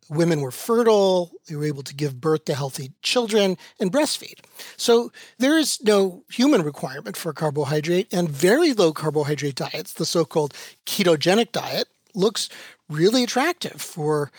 women 0.08 0.40
were 0.40 0.50
fertile, 0.50 1.30
they 1.46 1.56
were 1.56 1.64
able 1.64 1.82
to 1.82 1.94
give 1.94 2.20
birth 2.20 2.44
to 2.46 2.54
healthy 2.54 2.92
children 3.02 3.56
and 3.78 3.92
breastfeed. 3.92 4.40
So 4.76 5.12
there 5.38 5.58
is 5.58 5.82
no 5.82 6.24
human 6.30 6.62
requirement 6.62 7.16
for 7.16 7.32
carbohydrate, 7.32 8.12
and 8.12 8.28
very 8.28 8.72
low 8.72 8.92
carbohydrate 8.92 9.56
diets, 9.56 9.92
the 9.92 10.06
so 10.06 10.24
called 10.24 10.54
ketogenic 10.86 11.52
diet, 11.52 11.88
looks 12.14 12.48
really 12.88 13.22
attractive 13.22 13.80
for 13.80 14.32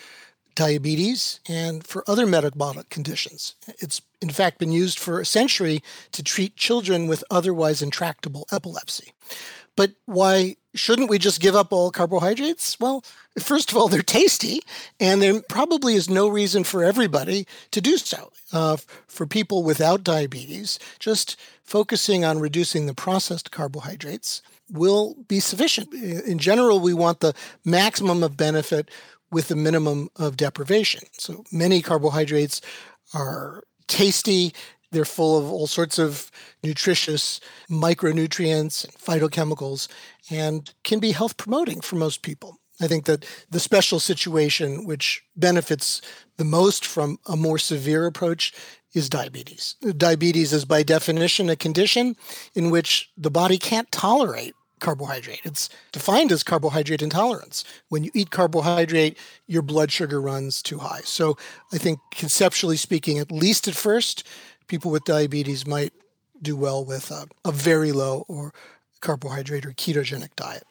diabetes 0.60 1.40
and 1.48 1.86
for 1.86 2.04
other 2.06 2.26
metabolic 2.26 2.90
conditions. 2.90 3.54
It's 3.78 4.02
in 4.20 4.28
fact 4.28 4.58
been 4.58 4.72
used 4.72 4.98
for 4.98 5.18
a 5.18 5.24
century 5.24 5.82
to 6.12 6.22
treat 6.22 6.54
children 6.54 7.08
with 7.08 7.24
otherwise 7.30 7.80
intractable 7.80 8.46
epilepsy. 8.52 9.14
But 9.74 9.92
why 10.04 10.56
shouldn't 10.74 11.08
we 11.08 11.18
just 11.18 11.40
give 11.40 11.56
up 11.56 11.72
all 11.72 11.90
carbohydrates? 11.90 12.78
Well, 12.78 13.02
first 13.38 13.70
of 13.70 13.78
all, 13.78 13.88
they're 13.88 14.02
tasty, 14.02 14.60
and 14.98 15.22
there 15.22 15.40
probably 15.48 15.94
is 15.94 16.10
no 16.10 16.28
reason 16.28 16.64
for 16.64 16.84
everybody 16.84 17.46
to 17.70 17.80
do 17.80 17.96
so. 17.96 18.30
Uh, 18.52 18.76
for 19.06 19.26
people 19.26 19.62
without 19.62 20.04
diabetes, 20.04 20.78
just 20.98 21.40
focusing 21.62 22.22
on 22.22 22.38
reducing 22.38 22.84
the 22.84 22.94
processed 22.94 23.50
carbohydrates 23.50 24.42
will 24.70 25.16
be 25.26 25.40
sufficient. 25.40 25.94
In 25.94 26.38
general, 26.38 26.80
we 26.80 26.92
want 26.92 27.20
the 27.20 27.34
maximum 27.64 28.22
of 28.22 28.36
benefit 28.36 28.90
with 29.30 29.48
the 29.48 29.56
minimum 29.56 30.08
of 30.16 30.36
deprivation. 30.36 31.02
So 31.12 31.44
many 31.52 31.82
carbohydrates 31.82 32.60
are 33.14 33.62
tasty, 33.86 34.54
they're 34.92 35.04
full 35.04 35.38
of 35.38 35.50
all 35.50 35.66
sorts 35.66 35.98
of 35.98 36.30
nutritious 36.62 37.40
micronutrients 37.70 38.84
and 38.84 38.94
phytochemicals 38.94 39.88
and 40.30 40.72
can 40.84 40.98
be 40.98 41.12
health 41.12 41.36
promoting 41.36 41.80
for 41.80 41.96
most 41.96 42.22
people. 42.22 42.58
I 42.80 42.88
think 42.88 43.04
that 43.04 43.26
the 43.50 43.60
special 43.60 44.00
situation 44.00 44.86
which 44.86 45.22
benefits 45.36 46.00
the 46.38 46.44
most 46.44 46.86
from 46.86 47.18
a 47.26 47.36
more 47.36 47.58
severe 47.58 48.06
approach 48.06 48.54
is 48.94 49.08
diabetes. 49.08 49.76
Diabetes 49.96 50.52
is 50.52 50.64
by 50.64 50.82
definition 50.82 51.50
a 51.50 51.56
condition 51.56 52.16
in 52.54 52.70
which 52.70 53.10
the 53.16 53.30
body 53.30 53.58
can't 53.58 53.90
tolerate 53.92 54.54
carbohydrate. 54.80 55.40
It's 55.44 55.68
defined 55.92 56.32
as 56.32 56.42
carbohydrate 56.42 57.02
intolerance. 57.02 57.64
When 57.88 58.04
you 58.04 58.10
eat 58.14 58.30
carbohydrate, 58.30 59.16
your 59.46 59.62
blood 59.62 59.92
sugar 59.92 60.20
runs 60.20 60.62
too 60.62 60.78
high. 60.78 61.00
So 61.04 61.36
I 61.72 61.78
think 61.78 62.00
conceptually 62.10 62.76
speaking, 62.76 63.18
at 63.18 63.30
least 63.30 63.68
at 63.68 63.74
first, 63.74 64.26
people 64.66 64.90
with 64.90 65.04
diabetes 65.04 65.66
might 65.66 65.92
do 66.42 66.56
well 66.56 66.84
with 66.84 67.10
a, 67.10 67.26
a 67.44 67.52
very 67.52 67.92
low 67.92 68.24
or 68.28 68.52
carbohydrate 69.00 69.66
or 69.66 69.72
ketogenic 69.72 70.34
diet. 70.36 70.64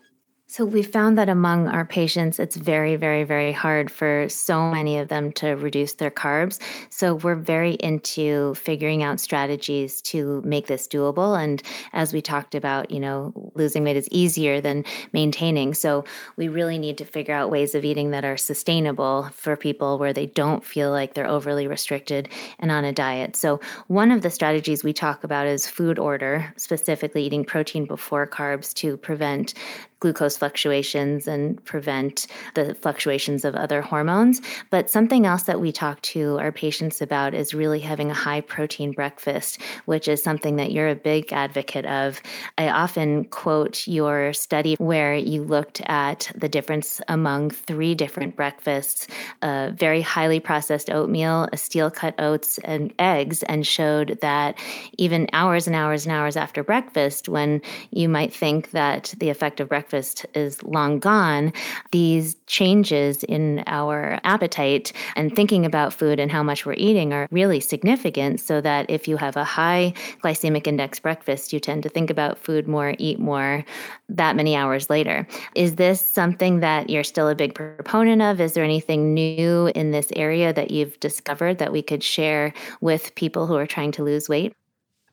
So 0.51 0.65
we 0.65 0.81
found 0.81 1.15
that 1.19 1.29
among 1.29 1.67
our 1.67 1.85
patients, 1.85 2.39
it's 2.39 2.55
very, 2.55 2.95
very, 2.95 3.23
very 3.23 3.51
hard 3.51 3.91
for 3.91 4.27
so 4.29 4.71
many 4.71 4.97
of 4.97 5.07
them 5.07 5.31
to 5.33 5.49
reduce 5.49 5.93
their 5.93 6.09
carbs. 6.09 6.59
So 6.89 7.13
we're 7.13 7.35
very 7.35 7.73
into 7.73 8.55
figuring 8.55 9.03
out 9.03 9.19
strategies 9.19 10.01
to 10.01 10.41
make 10.43 10.65
this 10.65 10.87
doable. 10.87 11.39
And 11.39 11.61
as 11.93 12.13
we 12.13 12.23
talked 12.23 12.55
about, 12.55 12.89
you 12.89 12.99
know, 12.99 13.31
losing 13.53 13.83
weight 13.83 13.95
is 13.95 14.09
easier 14.09 14.59
than 14.59 14.85
maintaining. 15.13 15.75
So 15.75 16.03
we 16.35 16.47
really 16.47 16.79
need 16.79 16.97
to 16.97 17.05
figure 17.05 17.35
out 17.35 17.51
ways 17.51 17.75
of 17.75 17.85
eating 17.85 18.09
that 18.09 18.25
are 18.25 18.35
sustainable 18.35 19.29
for 19.33 19.55
people 19.55 19.99
where 19.99 20.13
they 20.13 20.25
don't 20.25 20.65
feel 20.65 20.89
like 20.89 21.13
they're 21.13 21.27
overly 21.29 21.67
restricted 21.67 22.27
and 22.57 22.71
on 22.71 22.85
a 22.85 22.91
diet. 22.91 23.35
So 23.35 23.59
one 23.85 24.09
of 24.09 24.23
the 24.23 24.31
strategies 24.31 24.83
we 24.83 24.93
talk 24.93 25.23
about 25.23 25.45
is 25.45 25.67
food 25.67 25.99
order, 25.99 26.51
specifically 26.57 27.23
eating 27.23 27.45
protein 27.45 27.85
before 27.85 28.25
carbs 28.25 28.73
to 28.77 28.97
prevent 28.97 29.53
glucose 29.99 30.37
fluctuations 30.37 31.27
and 31.27 31.61
prevent 31.65 32.25
the 32.53 32.73
fluctuations 32.75 33.43
of 33.43 33.53
other 33.55 33.81
hormones. 33.81 34.41
But 34.69 34.89
something 34.89 35.25
else 35.25 35.43
that 35.43 35.59
we 35.59 35.73
talk 35.73 36.01
to 36.03 36.39
our 36.39 36.53
patients 36.53 37.01
about 37.01 37.33
is 37.33 37.53
really 37.53 37.81
having 37.81 38.09
a 38.09 38.13
high 38.13 38.39
protein 38.39 38.93
breakfast, 38.93 39.59
which 39.85 40.07
is 40.07 40.23
something 40.23 40.55
that 40.55 40.71
you're 40.71 40.87
a 40.87 40.95
big 40.95 41.33
advocate 41.33 41.85
of. 41.85 42.21
I 42.57 42.69
often 42.69 43.25
quote 43.25 43.87
your 43.87 44.31
study 44.31 44.75
where 44.79 45.15
you 45.15 45.43
looked 45.43 45.81
at 45.87 46.31
the 46.33 46.47
difference 46.47 47.01
among 47.09 47.49
three 47.49 47.93
different 47.93 48.37
breakfasts 48.37 49.07
very 49.41 50.01
highly 50.01 50.39
processed 50.39 50.89
oatmeal, 50.89 51.49
a 51.51 51.57
steel 51.57 51.91
cut 51.91 52.15
oats, 52.19 52.57
and 52.59 52.93
eggs, 52.99 53.43
and 53.43 53.67
showed 53.67 54.17
that 54.21 54.57
even 54.97 55.27
hours 55.33 55.67
and 55.67 55.75
hours 55.75 56.05
and 56.05 56.13
hours 56.13 56.37
after 56.37 56.63
breakfast, 56.63 57.27
when 57.27 57.61
you 57.91 58.07
might 58.07 58.33
think 58.33 58.71
that 58.71 59.13
the 59.17 59.29
effect 59.29 59.59
of 59.59 59.67
breakfast 59.67 59.88
breakfast 59.89 60.25
is 60.35 60.61
long 60.61 60.99
gone, 60.99 61.51
these 61.91 62.35
changes 62.45 63.23
in 63.23 63.63
our 63.65 64.19
appetite 64.23 64.93
and 65.15 65.35
thinking 65.35 65.65
about 65.65 65.93
food 65.93 66.19
and 66.19 66.31
how 66.31 66.43
much 66.43 66.63
we're 66.63 66.73
eating 66.73 67.11
are 67.11 67.27
really 67.31 67.59
significant. 67.59 68.39
So 68.39 68.61
that 68.61 68.87
if 68.87 69.07
you 69.07 69.17
have 69.17 69.35
a 69.35 69.43
high 69.43 69.93
glycemic 70.23 70.67
index 70.67 70.99
breakfast, 70.99 71.51
you 71.51 71.59
tend 71.59 71.81
to 71.83 71.89
think 71.89 72.11
about 72.11 72.37
food 72.37 72.67
more, 72.67 72.93
eat 72.99 73.19
more 73.19 73.65
that 74.09 74.35
many 74.35 74.55
hours 74.55 74.89
later. 74.91 75.27
Is 75.55 75.75
this 75.75 76.01
something 76.01 76.59
that 76.59 76.89
you're 76.89 77.03
still 77.03 77.27
a 77.27 77.35
big 77.35 77.55
proponent 77.55 78.21
of? 78.21 78.39
Is 78.39 78.53
there 78.53 78.63
anything 78.63 79.15
new 79.15 79.71
in 79.73 79.89
this 79.89 80.11
area 80.15 80.53
that 80.53 80.69
you've 80.69 80.99
discovered 80.99 81.57
that 81.57 81.71
we 81.71 81.81
could 81.81 82.03
share 82.03 82.53
with 82.79 83.15
people 83.15 83.47
who 83.47 83.55
are 83.55 83.67
trying 83.67 83.91
to 83.93 84.03
lose 84.03 84.29
weight? 84.29 84.53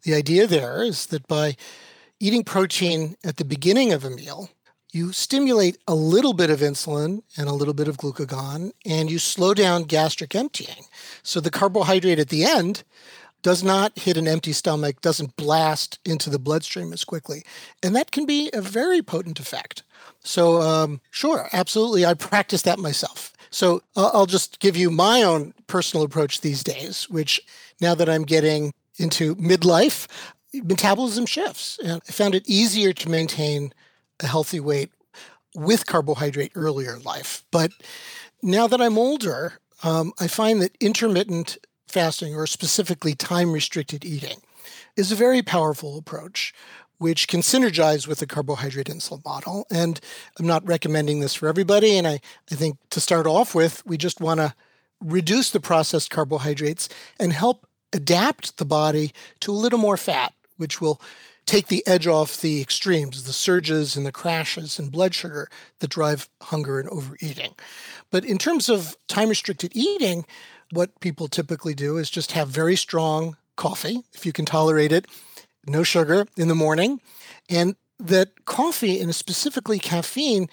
The 0.03 0.15
idea 0.15 0.47
there 0.47 0.83
is 0.83 1.07
that 1.07 1.27
by 1.27 1.57
eating 2.21 2.45
protein 2.45 3.17
at 3.25 3.37
the 3.37 3.45
beginning 3.45 3.93
of 3.93 4.05
a 4.05 4.11
meal, 4.11 4.51
you 4.97 5.13
stimulate 5.13 5.77
a 5.87 5.95
little 5.95 6.33
bit 6.33 6.49
of 6.49 6.61
insulin 6.61 7.23
and 7.37 7.49
a 7.49 7.53
little 7.53 7.75
bit 7.75 7.87
of 7.87 7.99
glucagon, 7.99 8.73
and 8.87 9.11
you 9.11 9.19
slow 9.19 9.53
down 9.53 9.85
gastric 9.85 10.35
emptying. 10.35 10.87
So 11.23 11.39
the 11.39 11.51
carbohydrate 11.51 12.19
at 12.19 12.31
the 12.31 12.45
end 12.45 12.83
does 13.43 13.63
not 13.63 13.97
hit 13.99 14.17
an 14.17 14.27
empty 14.27 14.53
stomach, 14.53 15.01
doesn't 15.03 15.37
blast 15.37 15.99
into 16.05 16.31
the 16.31 16.39
bloodstream 16.39 16.93
as 16.93 17.05
quickly. 17.05 17.45
And 17.83 17.95
that 17.95 18.11
can 18.11 18.25
be 18.25 18.51
a 18.53 18.63
very 18.63 19.03
potent 19.03 19.39
effect. 19.39 19.83
So, 20.21 20.63
um, 20.63 21.01
sure, 21.11 21.49
absolutely. 21.53 22.05
I 22.05 22.15
practice 22.15 22.63
that 22.63 22.79
myself. 22.79 23.33
So, 23.51 23.83
uh, 23.95 24.11
I'll 24.13 24.27
just 24.27 24.59
give 24.59 24.77
you 24.77 24.91
my 24.91 25.23
own 25.23 25.53
personal 25.67 26.05
approach 26.05 26.41
these 26.41 26.65
days, 26.65 27.09
which 27.09 27.41
now 27.81 27.95
that 27.95 28.09
I'm 28.09 28.25
getting 28.25 28.73
into 28.97 29.37
midlife, 29.37 30.09
metabolism 30.53 31.27
shifts. 31.27 31.79
And 31.85 32.01
I 32.09 32.13
found 32.13 32.35
it 32.35 32.49
easier 32.49 32.93
to 32.95 33.09
maintain 33.09 33.73
a 34.21 34.27
healthy 34.27 34.61
weight 34.61 34.91
with 35.55 35.87
carbohydrate 35.87 36.53
earlier 36.55 36.97
in 36.97 37.03
life. 37.03 37.45
But 37.51 37.73
now 38.43 38.67
that 38.67 38.81
I'm 38.81 38.99
older, 38.99 39.55
um, 39.83 40.13
I 40.21 40.27
find 40.27 40.61
that 40.63 40.77
intermittent 40.81 41.59
fasting, 41.89 42.35
or 42.35 42.47
specifically 42.47 43.15
time 43.15 43.53
restricted 43.53 44.05
eating, 44.05 44.43
is 44.97 45.13
a 45.13 45.17
very 45.17 45.43
powerful 45.43 45.97
approach 45.99 46.53
which 46.99 47.29
can 47.29 47.41
synergize 47.41 48.07
with 48.07 48.19
the 48.21 48.27
carbohydrate 48.27 48.87
insulin 48.87 49.25
model. 49.25 49.67
And 49.71 50.01
I'm 50.39 50.47
not 50.47 50.67
recommending 50.67 51.21
this 51.21 51.35
for 51.35 51.47
everybody. 51.47 51.99
And 51.99 52.07
I, 52.07 52.21
I 52.51 52.55
think 52.55 52.79
to 52.91 53.01
start 53.01 53.27
off 53.27 53.55
with, 53.55 53.85
we 53.87 53.99
just 53.99 54.21
want 54.21 54.41
to 54.41 54.55
reduce 55.01 55.51
the 55.51 55.61
processed 55.61 56.11
carbohydrates 56.11 56.89
and 57.21 57.33
help 57.33 57.67
adapt 57.93 58.57
the 58.57 58.65
body 58.65 59.13
to 59.41 59.53
a 59.53 59.53
little 59.53 59.79
more 59.79 59.97
fat, 59.97 60.33
which 60.57 60.81
will 60.81 61.01
take 61.47 61.69
the 61.69 61.87
edge 61.87 62.07
off 62.07 62.41
the 62.41 62.61
extremes, 62.61 63.25
the 63.25 63.33
surges 63.33 63.97
and 63.97 64.05
the 64.05 64.13
crashes 64.13 64.79
in 64.79 64.89
blood 64.89 65.15
sugar 65.15 65.49
that 65.79 65.91
drive 65.91 66.29
hunger 66.43 66.81
and 66.81 66.89
overeating. 66.89 67.55
But 68.11 68.25
in 68.25 68.37
terms 68.37 68.69
of 68.69 68.97
time 69.07 69.29
restricted 69.29 69.73
eating, 69.75 70.27
what 70.73 70.99
people 71.01 71.29
typically 71.29 71.75
do 71.75 71.97
is 71.97 72.11
just 72.11 72.33
have 72.33 72.49
very 72.49 72.77
strong 72.77 73.37
coffee, 73.57 74.03
if 74.13 74.27
you 74.27 74.33
can 74.33 74.45
tolerate 74.45 74.93
it, 74.93 75.07
no 75.67 75.83
sugar 75.83 76.27
in 76.37 76.49
the 76.49 76.55
morning, 76.55 77.01
and 77.49 77.77
that 77.99 78.45
coffee 78.45 79.01
and 79.01 79.15
specifically 79.15 79.79
caffeine 79.79 80.49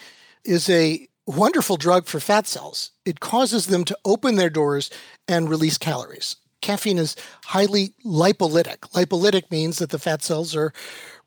is 0.46 0.70
a 0.70 1.08
wonderful 1.26 1.78
drug 1.78 2.06
for 2.06 2.20
fat 2.20 2.48
cells. 2.48 2.92
It 3.06 3.20
causes 3.20 3.68
them 3.68 3.84
to 3.86 3.98
open 4.06 4.36
their 4.36 4.50
doors 4.50 4.90
and 5.28 5.50
release 5.50 5.78
calories. 5.78 6.36
Caffeine 6.64 6.98
is 6.98 7.16
highly 7.46 7.94
lipolytic. 8.04 8.80
Lipolytic 8.94 9.52
means 9.52 9.78
that 9.78 9.92
the 9.92 10.00
fat 10.00 10.24
cells 10.24 10.56
are 10.56 10.74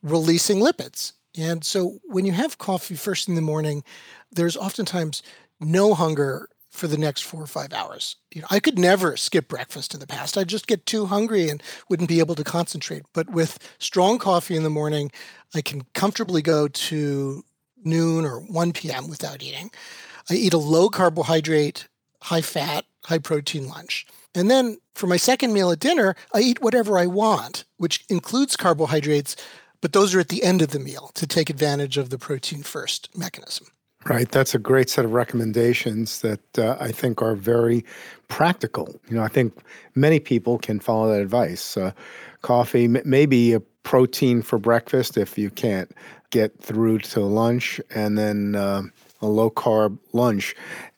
releasing 0.03 0.59
lipids. 0.59 1.13
And 1.39 1.63
so 1.63 2.01
when 2.05 2.25
you 2.25 2.33
have 2.33 2.59
coffee 2.59 2.95
first 2.95 3.29
in 3.29 3.35
the 3.35 3.43
morning, 3.43 3.85
there's 4.33 4.57
oftentimes 4.57 5.23
no 5.61 5.95
hunger 5.95 6.49
for 6.71 6.89
the 6.89 6.99
next 6.99 7.23
four 7.23 7.43
or 7.43 7.47
five 7.47 7.73
hours. 7.73 8.17
You 8.35 8.43
know, 8.43 8.49
I 8.51 8.61
could 8.61 8.79
never 8.79 9.17
skip 9.17 9.49
breakfast 9.49 9.95
in 9.95 10.01
the 10.01 10.07
past. 10.07 10.37
I'd 10.37 10.49
just 10.49 10.67
get 10.67 10.87
too 10.87 11.07
hungry 11.07 11.49
and 11.49 11.63
wouldn't 11.89 12.09
be 12.09 12.19
able 12.19 12.35
to 12.35 12.45
concentrate. 12.45 13.03
But 13.13 13.31
with 13.31 13.59
strong 13.79 14.19
coffee 14.19 14.57
in 14.57 14.63
the 14.63 14.71
morning, 14.71 15.11
I 15.55 15.61
can 15.61 15.83
comfortably 15.95 16.43
go 16.43 16.69
to 16.69 17.45
noon 17.85 18.25
or 18.25 18.41
1 18.41 18.73
p.m. 18.73 19.09
without 19.09 19.43
eating. 19.43 19.71
I 20.31 20.35
eat 20.35 20.55
a 20.55 20.59
low 20.59 20.89
carbohydrate, 20.89 21.89
high 22.23 22.43
fat, 22.43 22.85
high 23.05 23.19
protein 23.19 23.69
lunch. 23.69 24.07
And 24.37 24.51
then 24.51 24.77
for 24.95 25.07
my 25.07 25.17
second 25.17 25.53
meal 25.55 25.71
at 25.71 25.81
dinner, 25.81 26.15
I 26.35 26.41
eat 26.41 26.61
whatever 26.61 26.99
I 26.99 27.07
want, 27.07 27.65
which 27.79 28.05
includes 28.11 28.55
carbohydrates, 28.55 29.35
but 29.81 29.95
those 29.95 30.15
are 30.15 30.21
at 30.21 30.29
the 30.29 30.45
end 30.45 30.61
of 30.61 30.69
the 30.69 30.79
meal 30.79 31.11
to 31.15 31.27
take 31.27 31.49
advantage 31.49 31.97
of 31.97 32.11
the 32.11 32.19
protein 32.19 32.63
first 32.63 33.09
mechanism. 33.17 33.67
Right. 34.05 34.31
That's 34.31 34.55
a 34.55 34.59
great 34.59 34.89
set 34.89 35.05
of 35.05 35.13
recommendations 35.13 36.21
that 36.21 36.59
uh, 36.59 36.77
I 36.79 36.93
think 36.93 37.23
are 37.23 37.35
very 37.35 37.85
practical. 38.29 38.95
You 39.09 39.17
know, 39.17 39.23
I 39.23 39.29
think 39.29 39.53
many 39.97 40.21
people 40.21 40.59
can 40.59 40.79
follow 40.79 41.13
that 41.13 41.21
advice. 41.21 41.77
Uh, 41.77 41.91
coffee, 42.43 42.85
m- 42.85 43.03
maybe 43.05 43.55
a 43.55 43.61
protein 43.83 44.43
for 44.43 44.59
breakfast 44.59 45.17
if 45.17 45.37
you 45.37 45.51
can't 45.51 45.91
get 46.31 46.57
through 46.63 46.99
to 46.99 47.21
lunch, 47.21 47.81
and 47.95 48.17
then 48.17 48.55
uh, 48.55 48.83
a 49.23 49.27
low 49.27 49.51
carb 49.51 49.99
lunch, 50.13 50.55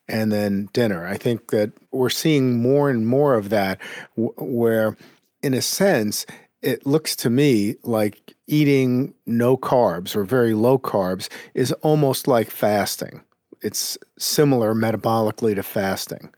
and 0.09 0.33
then 0.33 0.69
dinner. 0.73 1.07
I 1.07 1.17
think 1.17 1.51
that 1.51 1.73
we're 1.91 2.11
seeing 2.11 2.61
more 2.61 2.91
and 2.91 3.07
more 3.07 3.35
of 3.35 3.51
that, 3.51 3.79
w- 4.17 4.35
where, 4.39 4.97
in 5.43 5.55
a 5.55 5.63
sense, 5.63 6.27
it 6.63 6.87
looks 6.87 7.15
to 7.17 7.31
me 7.31 7.77
like 7.83 8.35
eating 8.47 9.15
no 9.27 9.57
carbs 9.57 10.17
or 10.17 10.25
very 10.25 10.55
low 10.55 10.79
carbs 10.79 11.29
is 11.55 11.73
almost 11.83 12.27
like 12.27 12.51
fasting. 12.51 13.23
It's 13.63 13.99
similar 14.19 14.75
metabolically 14.75 15.55
to 15.55 15.63
fasting. 15.63 16.33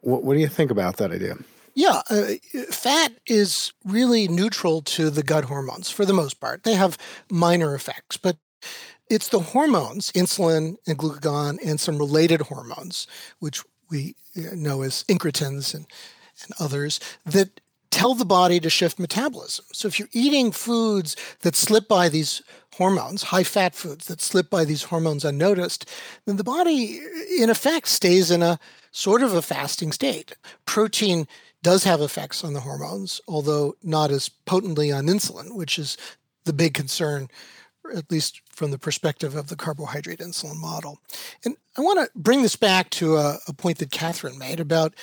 What, 0.00 0.22
what 0.24 0.34
do 0.34 0.40
you 0.40 0.48
think 0.48 0.70
about 0.70 0.98
that 0.98 1.10
idea? 1.10 1.36
Yeah, 1.74 2.00
uh, 2.08 2.32
fat 2.70 3.12
is 3.26 3.72
really 3.84 4.28
neutral 4.28 4.80
to 4.82 5.10
the 5.10 5.22
gut 5.22 5.44
hormones 5.44 5.90
for 5.90 6.06
the 6.06 6.14
most 6.14 6.40
part. 6.40 6.62
They 6.62 6.74
have 6.74 6.96
minor 7.30 7.74
effects, 7.74 8.16
but 8.16 8.38
it's 9.08 9.28
the 9.28 9.40
hormones, 9.40 10.12
insulin 10.12 10.76
and 10.86 10.98
glucagon, 10.98 11.58
and 11.64 11.78
some 11.80 11.98
related 11.98 12.42
hormones, 12.42 13.06
which 13.38 13.62
we 13.90 14.14
uh, 14.36 14.54
know 14.54 14.82
as 14.82 15.04
incretins 15.04 15.74
and, 15.74 15.86
and 16.44 16.52
others, 16.58 17.00
that 17.24 17.60
tell 17.90 18.14
the 18.14 18.24
body 18.24 18.60
to 18.60 18.68
shift 18.68 18.98
metabolism. 18.98 19.64
So 19.72 19.88
if 19.88 19.98
you're 19.98 20.08
eating 20.12 20.52
foods 20.52 21.16
that 21.40 21.56
slip 21.56 21.88
by 21.88 22.08
these 22.08 22.42
hormones, 22.74 23.22
high 23.22 23.44
fat 23.44 23.74
foods 23.74 24.06
that 24.06 24.20
slip 24.20 24.50
by 24.50 24.64
these 24.64 24.82
hormones 24.82 25.24
unnoticed, 25.24 25.88
then 26.26 26.36
the 26.36 26.44
body, 26.44 27.00
in 27.38 27.48
effect, 27.48 27.88
stays 27.88 28.30
in 28.30 28.42
a 28.42 28.58
sort 28.90 29.22
of 29.22 29.32
a 29.32 29.40
fasting 29.40 29.92
state. 29.92 30.34
Protein 30.66 31.26
does 31.62 31.84
have 31.84 32.00
effects 32.00 32.44
on 32.44 32.52
the 32.52 32.60
hormones, 32.60 33.20
although 33.26 33.76
not 33.82 34.10
as 34.10 34.28
potently 34.28 34.92
on 34.92 35.06
insulin, 35.06 35.54
which 35.54 35.78
is 35.78 35.96
the 36.44 36.52
big 36.52 36.74
concern, 36.74 37.28
at 37.92 38.10
least 38.10 38.40
from 38.50 38.70
the 38.70 38.78
perspective 38.78 39.34
of 39.34 39.48
the 39.48 39.56
carbohydrate 39.56 40.20
insulin 40.20 40.56
model. 40.56 41.00
And 41.44 41.56
I 41.76 41.80
want 41.80 41.98
to 41.98 42.18
bring 42.18 42.42
this 42.42 42.56
back 42.56 42.90
to 42.90 43.16
a, 43.16 43.38
a 43.48 43.52
point 43.52 43.78
that 43.78 43.90
Catherine 43.90 44.38
made 44.38 44.60
about 44.60 44.94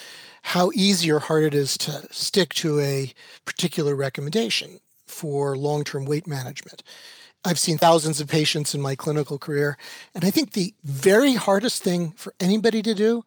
how 0.43 0.71
easy 0.73 1.11
or 1.11 1.19
hard 1.19 1.43
it 1.43 1.53
is 1.53 1.77
to 1.79 2.07
stick 2.11 2.53
to 2.55 2.79
a 2.79 3.13
particular 3.45 3.95
recommendation 3.95 4.79
for 5.07 5.55
long 5.55 5.83
term 5.83 6.05
weight 6.05 6.27
management. 6.27 6.83
I've 7.45 7.59
seen 7.59 7.77
thousands 7.77 8.21
of 8.21 8.27
patients 8.27 8.73
in 8.73 8.81
my 8.81 8.95
clinical 8.95 9.37
career, 9.37 9.77
and 10.15 10.23
I 10.23 10.31
think 10.31 10.51
the 10.51 10.73
very 10.83 11.33
hardest 11.33 11.83
thing 11.83 12.11
for 12.11 12.33
anybody 12.39 12.81
to 12.81 12.93
do 12.93 13.23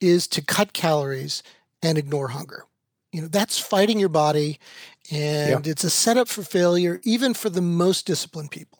is 0.00 0.26
to 0.28 0.42
cut 0.42 0.72
calories 0.72 1.42
and 1.82 1.98
ignore 1.98 2.28
hunger. 2.28 2.64
You 3.12 3.22
know, 3.22 3.28
that's 3.28 3.58
fighting 3.58 3.98
your 3.98 4.08
body, 4.08 4.58
and 5.10 5.66
yeah. 5.66 5.70
it's 5.70 5.84
a 5.84 5.90
setup 5.90 6.28
for 6.28 6.42
failure, 6.42 7.00
even 7.04 7.34
for 7.34 7.50
the 7.50 7.60
most 7.60 8.06
disciplined 8.06 8.50
people. 8.50 8.79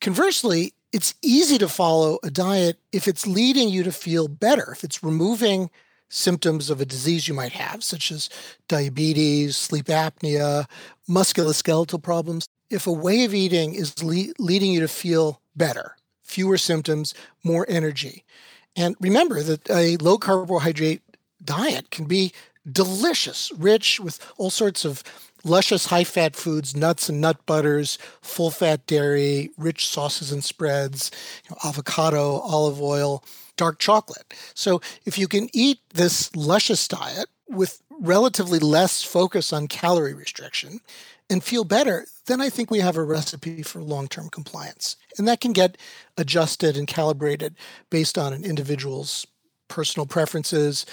Conversely, 0.00 0.72
it's 0.92 1.14
easy 1.22 1.58
to 1.58 1.68
follow 1.68 2.18
a 2.22 2.30
diet 2.30 2.78
if 2.92 3.08
it's 3.08 3.26
leading 3.26 3.68
you 3.68 3.82
to 3.82 3.92
feel 3.92 4.28
better, 4.28 4.72
if 4.72 4.84
it's 4.84 5.02
removing 5.02 5.70
symptoms 6.08 6.70
of 6.70 6.80
a 6.80 6.86
disease 6.86 7.26
you 7.26 7.34
might 7.34 7.52
have, 7.52 7.82
such 7.82 8.12
as 8.12 8.30
diabetes, 8.68 9.56
sleep 9.56 9.86
apnea, 9.86 10.66
musculoskeletal 11.08 12.02
problems, 12.02 12.48
if 12.70 12.86
a 12.86 12.92
way 12.92 13.24
of 13.24 13.34
eating 13.34 13.74
is 13.74 14.02
le- 14.02 14.32
leading 14.38 14.72
you 14.72 14.80
to 14.80 14.88
feel 14.88 15.40
better, 15.56 15.96
fewer 16.22 16.58
symptoms, 16.58 17.14
more 17.42 17.66
energy. 17.68 18.24
And 18.76 18.94
remember 19.00 19.42
that 19.42 19.68
a 19.70 19.96
low 19.98 20.18
carbohydrate 20.18 21.02
diet 21.44 21.90
can 21.90 22.06
be 22.06 22.32
delicious, 22.70 23.52
rich 23.56 24.00
with 24.00 24.24
all 24.36 24.50
sorts 24.50 24.84
of 24.84 25.02
luscious 25.46 25.86
high 25.86 26.04
fat 26.04 26.36
foods, 26.36 26.76
nuts 26.76 27.08
and 27.08 27.20
nut 27.20 27.44
butters, 27.46 27.98
full 28.20 28.50
fat 28.50 28.86
dairy, 28.86 29.50
rich 29.56 29.88
sauces 29.88 30.32
and 30.32 30.44
spreads, 30.44 31.10
you 31.44 31.50
know, 31.50 31.68
avocado, 31.68 32.40
olive 32.40 32.82
oil, 32.82 33.24
dark 33.56 33.78
chocolate. 33.78 34.34
So 34.54 34.80
if 35.04 35.18
you 35.18 35.28
can 35.28 35.48
eat 35.52 35.78
this 35.94 36.34
luscious 36.36 36.86
diet 36.88 37.26
with 37.48 37.82
relatively 38.00 38.58
less 38.58 39.02
focus 39.02 39.52
on 39.52 39.68
calorie 39.68 40.14
restriction 40.14 40.80
and 41.30 41.42
feel 41.42 41.64
better, 41.64 42.06
then 42.26 42.40
I 42.40 42.50
think 42.50 42.70
we 42.70 42.80
have 42.80 42.96
a 42.96 43.04
recipe 43.04 43.62
for 43.62 43.80
long 43.80 44.08
term 44.08 44.28
compliance. 44.28 44.96
And 45.16 45.26
that 45.28 45.40
can 45.40 45.52
get 45.52 45.78
adjusted 46.18 46.76
and 46.76 46.86
calibrated 46.86 47.56
based 47.90 48.18
on 48.18 48.32
an 48.32 48.44
individual's 48.44 49.26
personal 49.68 50.06
preferences, 50.06 50.86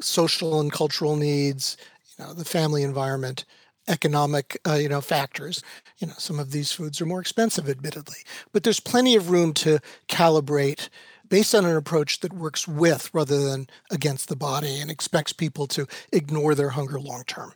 social 0.00 0.60
and 0.60 0.72
cultural 0.72 1.16
needs, 1.16 1.76
you 2.16 2.24
know, 2.24 2.32
the 2.32 2.44
family 2.44 2.82
environment, 2.82 3.44
economic, 3.88 4.60
uh, 4.66 4.74
you 4.74 4.88
know, 4.88 5.00
factors. 5.00 5.62
You 5.98 6.08
know, 6.08 6.14
some 6.18 6.38
of 6.38 6.50
these 6.50 6.72
foods 6.72 7.00
are 7.00 7.06
more 7.06 7.20
expensive, 7.20 7.68
admittedly, 7.68 8.18
but 8.52 8.62
there's 8.62 8.80
plenty 8.80 9.16
of 9.16 9.30
room 9.30 9.52
to 9.54 9.80
calibrate 10.08 10.88
based 11.28 11.54
on 11.54 11.64
an 11.64 11.76
approach 11.76 12.20
that 12.20 12.32
works 12.32 12.66
with 12.66 13.10
rather 13.12 13.42
than 13.42 13.68
against 13.90 14.28
the 14.28 14.36
body 14.36 14.80
and 14.80 14.90
expects 14.90 15.32
people 15.32 15.66
to 15.66 15.86
ignore 16.12 16.54
their 16.54 16.70
hunger 16.70 17.00
long 17.00 17.24
term. 17.26 17.52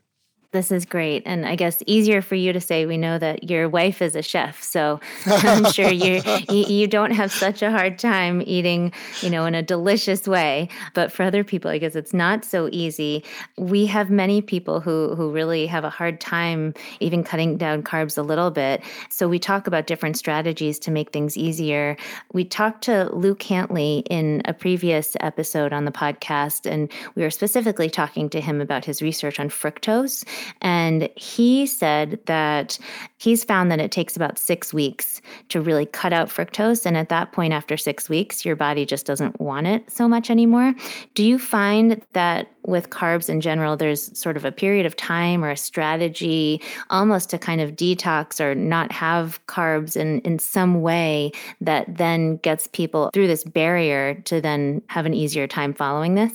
This 0.52 0.70
is 0.70 0.84
great. 0.84 1.22
And 1.24 1.46
I 1.46 1.56
guess 1.56 1.82
easier 1.86 2.20
for 2.20 2.34
you 2.34 2.52
to 2.52 2.60
say, 2.60 2.84
we 2.84 2.98
know 2.98 3.18
that 3.18 3.48
your 3.48 3.70
wife 3.70 4.02
is 4.02 4.14
a 4.14 4.20
chef. 4.20 4.62
So 4.62 5.00
I'm 5.26 5.64
sure 5.72 5.90
you, 5.90 6.20
you 6.50 6.86
don't 6.86 7.12
have 7.12 7.32
such 7.32 7.62
a 7.62 7.70
hard 7.70 7.98
time 7.98 8.42
eating, 8.44 8.92
you 9.22 9.30
know, 9.30 9.46
in 9.46 9.54
a 9.54 9.62
delicious 9.62 10.28
way. 10.28 10.68
But 10.92 11.10
for 11.10 11.22
other 11.22 11.42
people, 11.42 11.70
I 11.70 11.78
guess 11.78 11.96
it's 11.96 12.12
not 12.12 12.44
so 12.44 12.68
easy. 12.70 13.24
We 13.56 13.86
have 13.86 14.10
many 14.10 14.42
people 14.42 14.80
who, 14.80 15.14
who 15.14 15.30
really 15.32 15.66
have 15.68 15.84
a 15.84 15.90
hard 15.90 16.20
time 16.20 16.74
even 17.00 17.24
cutting 17.24 17.56
down 17.56 17.82
carbs 17.82 18.18
a 18.18 18.22
little 18.22 18.50
bit. 18.50 18.82
So 19.08 19.28
we 19.28 19.38
talk 19.38 19.66
about 19.66 19.86
different 19.86 20.18
strategies 20.18 20.78
to 20.80 20.90
make 20.90 21.12
things 21.12 21.34
easier. 21.34 21.96
We 22.34 22.44
talked 22.44 22.84
to 22.84 23.08
Lew 23.14 23.36
Cantley 23.36 24.02
in 24.10 24.42
a 24.44 24.52
previous 24.52 25.16
episode 25.20 25.72
on 25.72 25.86
the 25.86 25.92
podcast, 25.92 26.70
and 26.70 26.92
we 27.14 27.22
were 27.22 27.30
specifically 27.30 27.88
talking 27.88 28.28
to 28.28 28.40
him 28.42 28.60
about 28.60 28.84
his 28.84 29.00
research 29.00 29.40
on 29.40 29.48
fructose 29.48 30.26
and 30.60 31.08
he 31.16 31.66
said 31.66 32.18
that 32.26 32.78
he's 33.18 33.44
found 33.44 33.70
that 33.70 33.80
it 33.80 33.92
takes 33.92 34.16
about 34.16 34.38
six 34.38 34.74
weeks 34.74 35.20
to 35.48 35.60
really 35.60 35.86
cut 35.86 36.12
out 36.12 36.28
fructose. 36.28 36.84
And 36.84 36.96
at 36.96 37.08
that 37.08 37.32
point, 37.32 37.52
after 37.52 37.76
six 37.76 38.08
weeks, 38.08 38.44
your 38.44 38.56
body 38.56 38.84
just 38.84 39.06
doesn't 39.06 39.40
want 39.40 39.66
it 39.66 39.90
so 39.90 40.08
much 40.08 40.30
anymore. 40.30 40.74
Do 41.14 41.24
you 41.24 41.38
find 41.38 42.02
that 42.12 42.48
with 42.64 42.90
carbs 42.90 43.28
in 43.28 43.40
general, 43.40 43.76
there's 43.76 44.16
sort 44.18 44.36
of 44.36 44.44
a 44.44 44.52
period 44.52 44.86
of 44.86 44.96
time 44.96 45.44
or 45.44 45.50
a 45.50 45.56
strategy 45.56 46.60
almost 46.90 47.30
to 47.30 47.38
kind 47.38 47.60
of 47.60 47.72
detox 47.72 48.40
or 48.40 48.54
not 48.54 48.92
have 48.92 49.44
carbs 49.46 49.96
in, 49.96 50.20
in 50.20 50.38
some 50.38 50.80
way 50.80 51.32
that 51.60 51.96
then 51.96 52.36
gets 52.38 52.66
people 52.68 53.10
through 53.12 53.26
this 53.26 53.44
barrier 53.44 54.14
to 54.24 54.40
then 54.40 54.82
have 54.88 55.06
an 55.06 55.14
easier 55.14 55.46
time 55.46 55.72
following 55.72 56.14
this? 56.14 56.32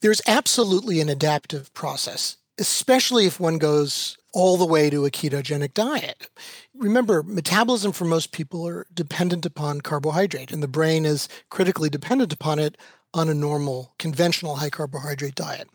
There's 0.00 0.22
absolutely 0.26 1.00
an 1.00 1.10
adaptive 1.10 1.72
process, 1.74 2.38
especially 2.60 3.26
if 3.26 3.40
one 3.40 3.58
goes 3.58 4.16
all 4.32 4.56
the 4.56 4.66
way 4.66 4.90
to 4.90 5.06
a 5.06 5.10
ketogenic 5.10 5.74
diet. 5.74 6.28
Remember, 6.76 7.22
metabolism 7.22 7.90
for 7.90 8.04
most 8.04 8.30
people 8.30 8.68
are 8.68 8.86
dependent 8.94 9.44
upon 9.44 9.80
carbohydrate, 9.80 10.52
and 10.52 10.62
the 10.62 10.68
brain 10.68 11.04
is 11.04 11.28
critically 11.48 11.90
dependent 11.90 12.32
upon 12.32 12.58
it 12.58 12.76
on 13.12 13.28
a 13.28 13.34
normal, 13.34 13.92
conventional 13.98 14.56
high 14.56 14.70
carbohydrate 14.70 15.34
diet. 15.34 15.68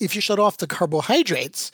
If 0.00 0.16
you 0.16 0.20
shut 0.20 0.40
off 0.40 0.56
the 0.56 0.66
carbohydrates, 0.66 1.70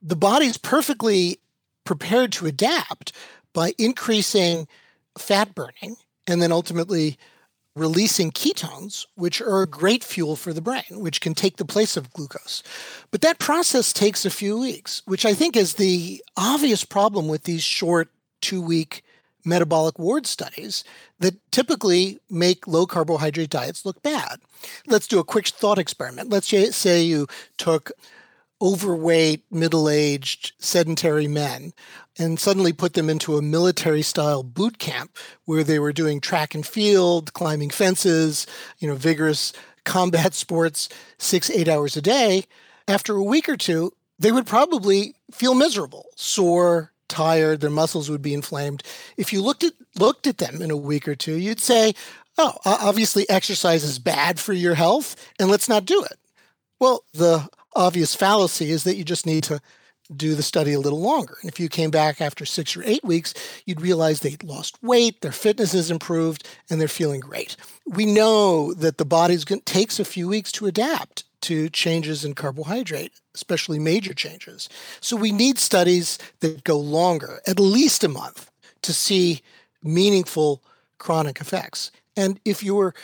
the 0.00 0.14
body's 0.14 0.58
perfectly 0.58 1.40
prepared 1.84 2.30
to 2.32 2.46
adapt 2.46 3.12
by 3.52 3.74
increasing 3.76 4.68
fat 5.18 5.54
burning 5.54 5.96
and 6.28 6.40
then 6.40 6.52
ultimately 6.52 7.18
releasing 7.74 8.30
ketones, 8.30 9.06
which 9.14 9.40
are 9.40 9.62
a 9.62 9.66
great 9.66 10.04
fuel 10.04 10.36
for 10.36 10.52
the 10.52 10.60
brain, 10.60 10.82
which 10.90 11.20
can 11.20 11.34
take 11.34 11.56
the 11.56 11.64
place 11.64 11.96
of 11.96 12.12
glucose. 12.12 12.62
But 13.10 13.22
that 13.22 13.38
process 13.38 13.92
takes 13.92 14.24
a 14.24 14.30
few 14.30 14.58
weeks, 14.58 15.02
which 15.06 15.24
I 15.24 15.32
think 15.34 15.56
is 15.56 15.74
the 15.74 16.22
obvious 16.36 16.84
problem 16.84 17.28
with 17.28 17.44
these 17.44 17.62
short 17.62 18.10
two 18.40 18.60
week 18.60 19.02
metabolic 19.44 19.98
ward 19.98 20.26
studies 20.26 20.84
that 21.18 21.34
typically 21.50 22.20
make 22.30 22.66
low 22.66 22.86
carbohydrate 22.86 23.50
diets 23.50 23.84
look 23.84 24.02
bad. 24.02 24.40
Let's 24.86 25.08
do 25.08 25.18
a 25.18 25.24
quick 25.24 25.48
thought 25.48 25.78
experiment. 25.78 26.30
Let's 26.30 26.48
say 26.48 27.02
you 27.02 27.26
took 27.56 27.90
overweight, 28.62 29.44
middle 29.50 29.90
aged, 29.90 30.52
sedentary 30.58 31.26
men 31.26 31.72
and 32.18 32.38
suddenly 32.38 32.72
put 32.72 32.94
them 32.94 33.10
into 33.10 33.36
a 33.36 33.42
military 33.42 34.02
style 34.02 34.42
boot 34.42 34.78
camp 34.78 35.16
where 35.44 35.64
they 35.64 35.78
were 35.78 35.92
doing 35.92 36.20
track 36.20 36.54
and 36.54 36.66
field, 36.66 37.32
climbing 37.32 37.70
fences, 37.70 38.46
you 38.78 38.86
know, 38.86 38.94
vigorous 38.94 39.52
combat 39.84 40.32
sports 40.34 40.88
six, 41.18 41.50
eight 41.50 41.68
hours 41.68 41.96
a 41.96 42.02
day. 42.02 42.44
After 42.86 43.16
a 43.16 43.22
week 43.22 43.48
or 43.48 43.56
two, 43.56 43.92
they 44.18 44.30
would 44.32 44.46
probably 44.46 45.16
feel 45.32 45.54
miserable, 45.54 46.06
sore, 46.14 46.92
tired, 47.08 47.60
their 47.60 47.70
muscles 47.70 48.08
would 48.08 48.22
be 48.22 48.34
inflamed. 48.34 48.82
If 49.16 49.32
you 49.32 49.42
looked 49.42 49.64
at 49.64 49.72
looked 49.98 50.26
at 50.26 50.38
them 50.38 50.62
in 50.62 50.70
a 50.70 50.76
week 50.76 51.08
or 51.08 51.14
two, 51.14 51.36
you'd 51.36 51.60
say, 51.60 51.94
"Oh, 52.38 52.54
obviously 52.64 53.28
exercise 53.28 53.84
is 53.84 53.98
bad 53.98 54.38
for 54.38 54.52
your 54.52 54.74
health 54.74 55.16
and 55.38 55.50
let's 55.50 55.68
not 55.68 55.84
do 55.84 56.02
it." 56.04 56.18
Well, 56.78 57.04
the 57.12 57.48
obvious 57.74 58.14
fallacy 58.14 58.70
is 58.70 58.84
that 58.84 58.96
you 58.96 59.04
just 59.04 59.26
need 59.26 59.44
to 59.44 59.60
do 60.14 60.34
the 60.34 60.42
study 60.42 60.72
a 60.72 60.80
little 60.80 61.00
longer. 61.00 61.36
And 61.40 61.50
if 61.50 61.58
you 61.58 61.68
came 61.68 61.90
back 61.90 62.20
after 62.20 62.44
six 62.44 62.76
or 62.76 62.82
eight 62.84 63.04
weeks, 63.04 63.34
you'd 63.66 63.80
realize 63.80 64.20
they'd 64.20 64.42
lost 64.42 64.82
weight, 64.82 65.20
their 65.20 65.32
fitness 65.32 65.72
has 65.72 65.90
improved, 65.90 66.46
and 66.68 66.80
they're 66.80 66.88
feeling 66.88 67.20
great. 67.20 67.56
We 67.86 68.06
know 68.06 68.74
that 68.74 68.98
the 68.98 69.04
body 69.04 69.38
takes 69.38 69.98
a 69.98 70.04
few 70.04 70.28
weeks 70.28 70.52
to 70.52 70.66
adapt 70.66 71.24
to 71.42 71.68
changes 71.68 72.24
in 72.24 72.34
carbohydrate, 72.34 73.12
especially 73.34 73.78
major 73.78 74.14
changes. 74.14 74.68
So 75.00 75.16
we 75.16 75.32
need 75.32 75.58
studies 75.58 76.18
that 76.40 76.64
go 76.64 76.78
longer, 76.78 77.40
at 77.46 77.58
least 77.58 78.04
a 78.04 78.08
month, 78.08 78.50
to 78.82 78.92
see 78.92 79.42
meaningful 79.82 80.62
chronic 80.98 81.40
effects. 81.40 81.90
And 82.16 82.38
if 82.44 82.62
you 82.62 82.74
were 82.74 82.94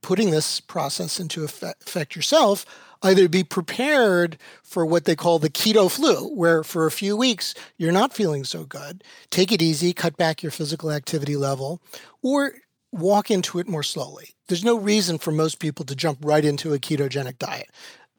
putting 0.00 0.30
this 0.30 0.60
process 0.60 1.18
into 1.18 1.42
effect 1.44 2.14
yourself, 2.14 2.64
either 3.02 3.28
be 3.28 3.44
prepared 3.44 4.38
for 4.62 4.84
what 4.84 5.04
they 5.04 5.16
call 5.16 5.38
the 5.38 5.50
keto 5.50 5.90
flu, 5.90 6.28
where 6.34 6.62
for 6.64 6.86
a 6.86 6.90
few 6.90 7.16
weeks 7.16 7.54
you're 7.76 7.92
not 7.92 8.12
feeling 8.12 8.44
so 8.44 8.64
good, 8.64 9.04
take 9.30 9.52
it 9.52 9.62
easy, 9.62 9.92
cut 9.92 10.16
back 10.16 10.42
your 10.42 10.52
physical 10.52 10.90
activity 10.90 11.36
level, 11.36 11.80
or 12.22 12.52
walk 12.92 13.30
into 13.30 13.58
it 13.58 13.68
more 13.68 13.82
slowly. 13.82 14.30
There's 14.48 14.64
no 14.64 14.78
reason 14.78 15.18
for 15.18 15.30
most 15.30 15.58
people 15.58 15.84
to 15.84 15.94
jump 15.94 16.18
right 16.22 16.44
into 16.44 16.72
a 16.72 16.78
ketogenic 16.78 17.38
diet. 17.38 17.70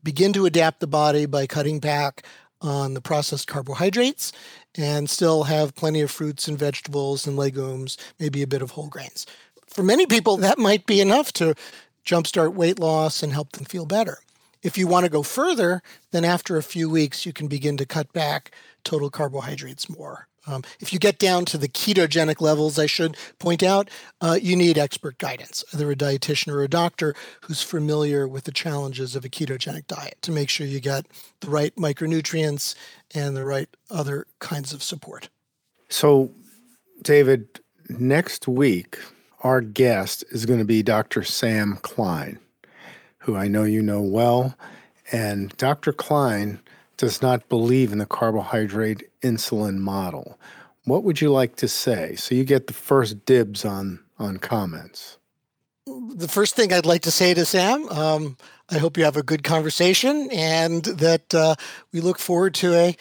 Begin 0.03 0.31
to 0.33 0.45
adapt 0.45 0.79
the 0.79 0.87
body 0.87 1.25
by 1.25 1.47
cutting 1.47 1.79
back 1.79 2.23
on 2.61 2.93
the 2.93 3.01
processed 3.01 3.47
carbohydrates 3.47 4.31
and 4.77 5.09
still 5.09 5.43
have 5.43 5.75
plenty 5.75 6.01
of 6.01 6.11
fruits 6.11 6.47
and 6.47 6.59
vegetables 6.59 7.25
and 7.25 7.35
legumes, 7.35 7.97
maybe 8.19 8.41
a 8.41 8.47
bit 8.47 8.61
of 8.61 8.71
whole 8.71 8.87
grains. 8.87 9.25
For 9.67 9.83
many 9.83 10.05
people, 10.05 10.37
that 10.37 10.57
might 10.57 10.85
be 10.85 11.01
enough 11.01 11.31
to 11.33 11.55
jumpstart 12.05 12.53
weight 12.53 12.79
loss 12.79 13.23
and 13.23 13.31
help 13.31 13.53
them 13.53 13.65
feel 13.65 13.85
better. 13.85 14.19
If 14.61 14.77
you 14.77 14.87
want 14.87 15.05
to 15.05 15.11
go 15.11 15.23
further, 15.23 15.81
then 16.11 16.25
after 16.25 16.57
a 16.57 16.63
few 16.63 16.89
weeks, 16.89 17.25
you 17.25 17.33
can 17.33 17.47
begin 17.47 17.77
to 17.77 17.85
cut 17.85 18.11
back 18.11 18.51
total 18.83 19.09
carbohydrates 19.09 19.89
more. 19.89 20.27
Um, 20.47 20.63
if 20.79 20.91
you 20.91 20.99
get 20.99 21.19
down 21.19 21.45
to 21.45 21.57
the 21.57 21.67
ketogenic 21.67 22.41
levels, 22.41 22.79
I 22.79 22.85
should 22.85 23.15
point 23.37 23.61
out, 23.61 23.89
uh, 24.19 24.39
you 24.41 24.55
need 24.55 24.77
expert 24.77 25.17
guidance, 25.17 25.63
either 25.73 25.91
a 25.91 25.95
dietitian 25.95 26.51
or 26.51 26.63
a 26.63 26.67
doctor 26.67 27.13
who's 27.41 27.61
familiar 27.61 28.27
with 28.27 28.45
the 28.45 28.51
challenges 28.51 29.15
of 29.15 29.23
a 29.23 29.29
ketogenic 29.29 29.85
diet 29.87 30.17
to 30.23 30.31
make 30.31 30.49
sure 30.49 30.65
you 30.65 30.79
get 30.79 31.05
the 31.41 31.49
right 31.49 31.75
micronutrients 31.75 32.73
and 33.13 33.35
the 33.35 33.45
right 33.45 33.69
other 33.89 34.25
kinds 34.39 34.73
of 34.73 34.81
support. 34.81 35.29
So, 35.89 36.31
David, 37.01 37.59
next 37.87 38.47
week, 38.47 38.97
our 39.41 39.61
guest 39.61 40.23
is 40.31 40.45
going 40.45 40.59
to 40.59 40.65
be 40.65 40.83
Dr. 40.83 41.23
Sam 41.23 41.77
Klein 41.81 42.39
who 43.29 43.37
I 43.37 43.47
know 43.47 43.63
you 43.63 43.83
know 43.83 44.01
well. 44.01 44.55
And 45.11 45.55
Dr. 45.57 45.93
Klein 45.93 46.59
does 46.97 47.21
not 47.21 47.47
believe 47.47 47.91
in 47.91 47.99
the 47.99 48.05
carbohydrate 48.05 49.07
insulin 49.21 49.77
model. 49.77 50.39
What 50.85 51.03
would 51.03 51.21
you 51.21 51.31
like 51.31 51.55
to 51.57 51.67
say? 51.67 52.15
So 52.15 52.33
you 52.33 52.43
get 52.43 52.67
the 52.67 52.73
first 52.73 53.25
dibs 53.25 53.63
on 53.65 53.99
on 54.17 54.37
comments. 54.37 55.17
The 55.85 56.27
first 56.27 56.55
thing 56.55 56.73
I'd 56.73 56.85
like 56.85 57.03
to 57.03 57.11
say 57.11 57.33
to 57.33 57.45
Sam, 57.45 57.87
um, 57.89 58.37
I 58.69 58.79
hope 58.79 58.97
you 58.97 59.05
have 59.05 59.15
a 59.15 59.23
good 59.23 59.43
conversation, 59.43 60.29
and 60.31 60.83
that 60.83 61.33
uh, 61.33 61.55
we 61.93 62.01
look 62.01 62.19
forward 62.19 62.53
to 62.55 62.73
a 62.73 62.97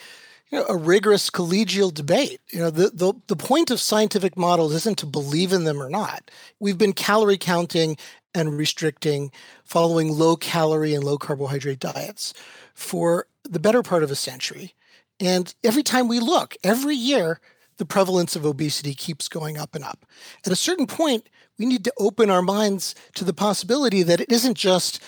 you 0.49 0.59
know, 0.59 0.65
a 0.67 0.75
rigorous 0.75 1.29
collegial 1.29 1.93
debate. 1.93 2.41
You 2.51 2.59
know, 2.59 2.69
the, 2.69 2.89
the 2.89 3.13
the 3.27 3.35
point 3.35 3.71
of 3.71 3.79
scientific 3.79 4.37
models 4.37 4.73
isn't 4.73 4.97
to 4.99 5.05
believe 5.05 5.53
in 5.53 5.63
them 5.63 5.81
or 5.81 5.89
not. 5.89 6.31
We've 6.59 6.77
been 6.77 6.93
calorie 6.93 7.37
counting 7.37 7.97
and 8.33 8.57
restricting 8.57 9.31
following 9.63 10.11
low 10.11 10.35
calorie 10.35 10.93
and 10.93 11.03
low 11.03 11.17
carbohydrate 11.17 11.79
diets 11.79 12.33
for 12.73 13.27
the 13.43 13.59
better 13.59 13.83
part 13.83 14.03
of 14.03 14.11
a 14.11 14.15
century. 14.15 14.73
And 15.19 15.53
every 15.63 15.83
time 15.83 16.07
we 16.07 16.19
look, 16.19 16.55
every 16.63 16.95
year, 16.95 17.39
the 17.77 17.85
prevalence 17.85 18.35
of 18.35 18.45
obesity 18.45 18.93
keeps 18.93 19.27
going 19.27 19.57
up 19.57 19.75
and 19.75 19.83
up. 19.83 20.05
At 20.45 20.51
a 20.51 20.55
certain 20.55 20.87
point, 20.87 21.29
we 21.57 21.65
need 21.65 21.83
to 21.85 21.93
open 21.97 22.29
our 22.29 22.41
minds 22.41 22.95
to 23.15 23.25
the 23.25 23.33
possibility 23.33 24.03
that 24.03 24.21
it 24.21 24.31
isn't 24.31 24.57
just 24.57 25.01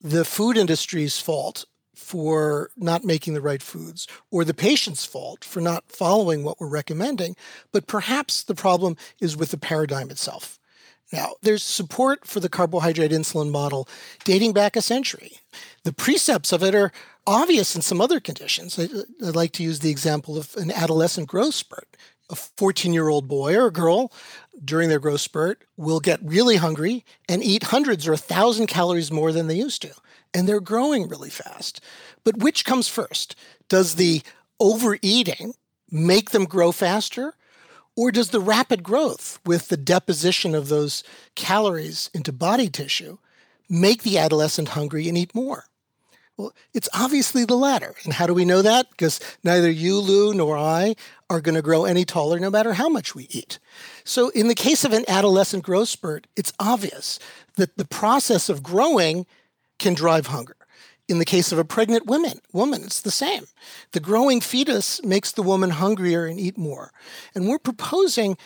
the 0.00 0.24
food 0.24 0.56
industry's 0.56 1.18
fault 1.18 1.64
for 1.96 2.70
not 2.76 3.04
making 3.04 3.34
the 3.34 3.40
right 3.40 3.62
foods 3.62 4.06
or 4.30 4.44
the 4.44 4.54
patient's 4.54 5.04
fault 5.04 5.44
for 5.44 5.60
not 5.60 5.90
following 5.90 6.44
what 6.44 6.60
we're 6.60 6.68
recommending, 6.68 7.34
but 7.72 7.86
perhaps 7.86 8.42
the 8.42 8.54
problem 8.54 8.96
is 9.20 9.36
with 9.36 9.50
the 9.50 9.58
paradigm 9.58 10.10
itself. 10.10 10.58
Now, 11.12 11.34
there's 11.42 11.62
support 11.62 12.26
for 12.26 12.40
the 12.40 12.48
carbohydrate 12.48 13.12
insulin 13.12 13.50
model 13.50 13.88
dating 14.24 14.52
back 14.52 14.76
a 14.76 14.82
century. 14.82 15.38
The 15.84 15.92
precepts 15.92 16.52
of 16.52 16.62
it 16.62 16.74
are 16.74 16.92
obvious 17.26 17.76
in 17.76 17.82
some 17.82 18.00
other 18.00 18.20
conditions. 18.20 18.78
I, 18.78 18.88
would 19.24 19.36
like 19.36 19.52
to 19.52 19.62
use 19.62 19.80
the 19.80 19.90
example 19.90 20.36
of 20.36 20.54
an 20.56 20.70
adolescent 20.70 21.28
growth 21.28 21.54
spurt. 21.54 21.96
A 22.28 22.34
14 22.34 22.92
year 22.92 23.08
old 23.08 23.28
boy 23.28 23.56
or 23.56 23.70
girl 23.70 24.12
during 24.64 24.88
their 24.88 24.98
growth 24.98 25.20
spurt 25.20 25.62
will 25.76 26.00
get 26.00 26.18
really 26.22 26.56
hungry 26.56 27.04
and 27.28 27.42
eat 27.42 27.64
hundreds 27.64 28.08
or 28.08 28.12
a 28.12 28.18
thousand 28.18 28.66
calories 28.66 29.12
more 29.12 29.30
than 29.30 29.46
they 29.46 29.54
used 29.54 29.82
to. 29.82 29.94
And 30.34 30.48
they're 30.48 30.60
growing 30.60 31.08
really 31.08 31.30
fast. 31.30 31.80
But 32.24 32.38
which 32.38 32.64
comes 32.64 32.88
first? 32.88 33.36
Does 33.68 33.94
the 33.94 34.22
overeating 34.60 35.54
make 35.90 36.30
them 36.30 36.44
grow 36.44 36.72
faster? 36.72 37.34
Or 37.96 38.10
does 38.10 38.30
the 38.30 38.40
rapid 38.40 38.82
growth 38.82 39.38
with 39.46 39.68
the 39.68 39.76
deposition 39.76 40.54
of 40.54 40.68
those 40.68 41.02
calories 41.34 42.10
into 42.12 42.32
body 42.32 42.68
tissue 42.68 43.18
make 43.68 44.02
the 44.02 44.18
adolescent 44.18 44.68
hungry 44.68 45.08
and 45.08 45.16
eat 45.16 45.34
more? 45.34 45.64
Well, 46.36 46.52
it's 46.74 46.88
obviously 46.92 47.46
the 47.46 47.56
latter. 47.56 47.94
And 48.04 48.12
how 48.12 48.26
do 48.26 48.34
we 48.34 48.44
know 48.44 48.60
that? 48.60 48.90
Because 48.90 49.20
neither 49.42 49.70
you, 49.70 49.98
Lou, 49.98 50.34
nor 50.34 50.58
I 50.58 50.94
are 51.30 51.40
going 51.40 51.54
to 51.54 51.62
grow 51.62 51.86
any 51.86 52.04
taller 52.04 52.38
no 52.38 52.50
matter 52.50 52.74
how 52.74 52.90
much 52.90 53.14
we 53.14 53.26
eat. 53.30 53.58
So, 54.04 54.28
in 54.30 54.48
the 54.48 54.54
case 54.54 54.84
of 54.84 54.92
an 54.92 55.06
adolescent 55.08 55.64
growth 55.64 55.88
spurt, 55.88 56.26
it's 56.36 56.52
obvious 56.60 57.18
that 57.56 57.78
the 57.78 57.86
process 57.86 58.50
of 58.50 58.62
growing 58.62 59.24
can 59.78 59.94
drive 59.94 60.28
hunger 60.28 60.56
in 61.08 61.18
the 61.18 61.24
case 61.24 61.52
of 61.52 61.58
a 61.58 61.64
pregnant 61.64 62.06
woman, 62.06 62.40
woman, 62.52 62.82
it's 62.84 63.00
the 63.00 63.10
same. 63.10 63.44
The 63.92 64.00
growing 64.00 64.40
fetus 64.40 65.02
makes 65.04 65.30
the 65.32 65.42
woman 65.42 65.70
hungrier 65.70 66.26
and 66.26 66.38
eat 66.38 66.58
more. 66.58 66.92
And 67.34 67.48
we're 67.48 67.58
proposing 67.58 68.36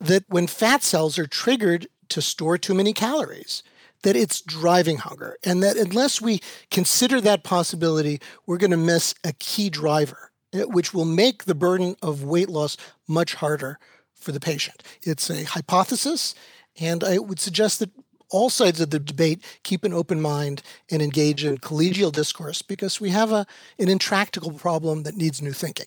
that 0.00 0.24
when 0.28 0.46
fat 0.46 0.82
cells 0.82 1.18
are 1.18 1.26
triggered 1.26 1.86
to 2.10 2.20
store 2.20 2.58
too 2.58 2.74
many 2.74 2.92
calories, 2.92 3.62
that 4.02 4.16
it's 4.16 4.40
driving 4.40 4.98
hunger. 4.98 5.36
And 5.44 5.62
that 5.62 5.76
unless 5.76 6.20
we 6.20 6.40
consider 6.70 7.20
that 7.20 7.44
possibility, 7.44 8.20
we're 8.46 8.58
going 8.58 8.70
to 8.70 8.76
miss 8.76 9.14
a 9.24 9.32
key 9.34 9.70
driver, 9.70 10.30
eh, 10.52 10.64
which 10.64 10.92
will 10.92 11.04
make 11.04 11.44
the 11.44 11.54
burden 11.54 11.96
of 12.02 12.24
weight 12.24 12.48
loss 12.48 12.76
much 13.08 13.34
harder 13.34 13.78
for 14.14 14.32
the 14.32 14.40
patient. 14.40 14.82
It's 15.02 15.30
a 15.30 15.44
hypothesis, 15.44 16.34
and 16.78 17.02
I 17.02 17.18
would 17.18 17.40
suggest 17.40 17.78
that 17.78 17.90
all 18.30 18.50
sides 18.50 18.80
of 18.80 18.90
the 18.90 18.98
debate 18.98 19.44
keep 19.62 19.84
an 19.84 19.92
open 19.92 20.20
mind 20.20 20.62
and 20.90 21.02
engage 21.02 21.44
in 21.44 21.58
collegial 21.58 22.12
discourse 22.12 22.62
because 22.62 23.00
we 23.00 23.10
have 23.10 23.32
a, 23.32 23.46
an 23.78 23.88
intractable 23.88 24.52
problem 24.52 25.02
that 25.02 25.16
needs 25.16 25.42
new 25.42 25.52
thinking. 25.52 25.86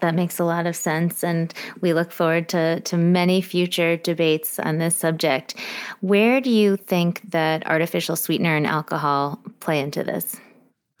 That 0.00 0.14
makes 0.14 0.38
a 0.38 0.44
lot 0.44 0.66
of 0.66 0.76
sense. 0.76 1.24
And 1.24 1.54
we 1.80 1.94
look 1.94 2.12
forward 2.12 2.48
to, 2.50 2.80
to 2.80 2.96
many 2.96 3.40
future 3.40 3.96
debates 3.96 4.58
on 4.58 4.78
this 4.78 4.96
subject. 4.96 5.54
Where 6.00 6.40
do 6.40 6.50
you 6.50 6.76
think 6.76 7.22
that 7.30 7.66
artificial 7.66 8.16
sweetener 8.16 8.54
and 8.56 8.66
alcohol 8.66 9.40
play 9.60 9.80
into 9.80 10.04
this? 10.04 10.36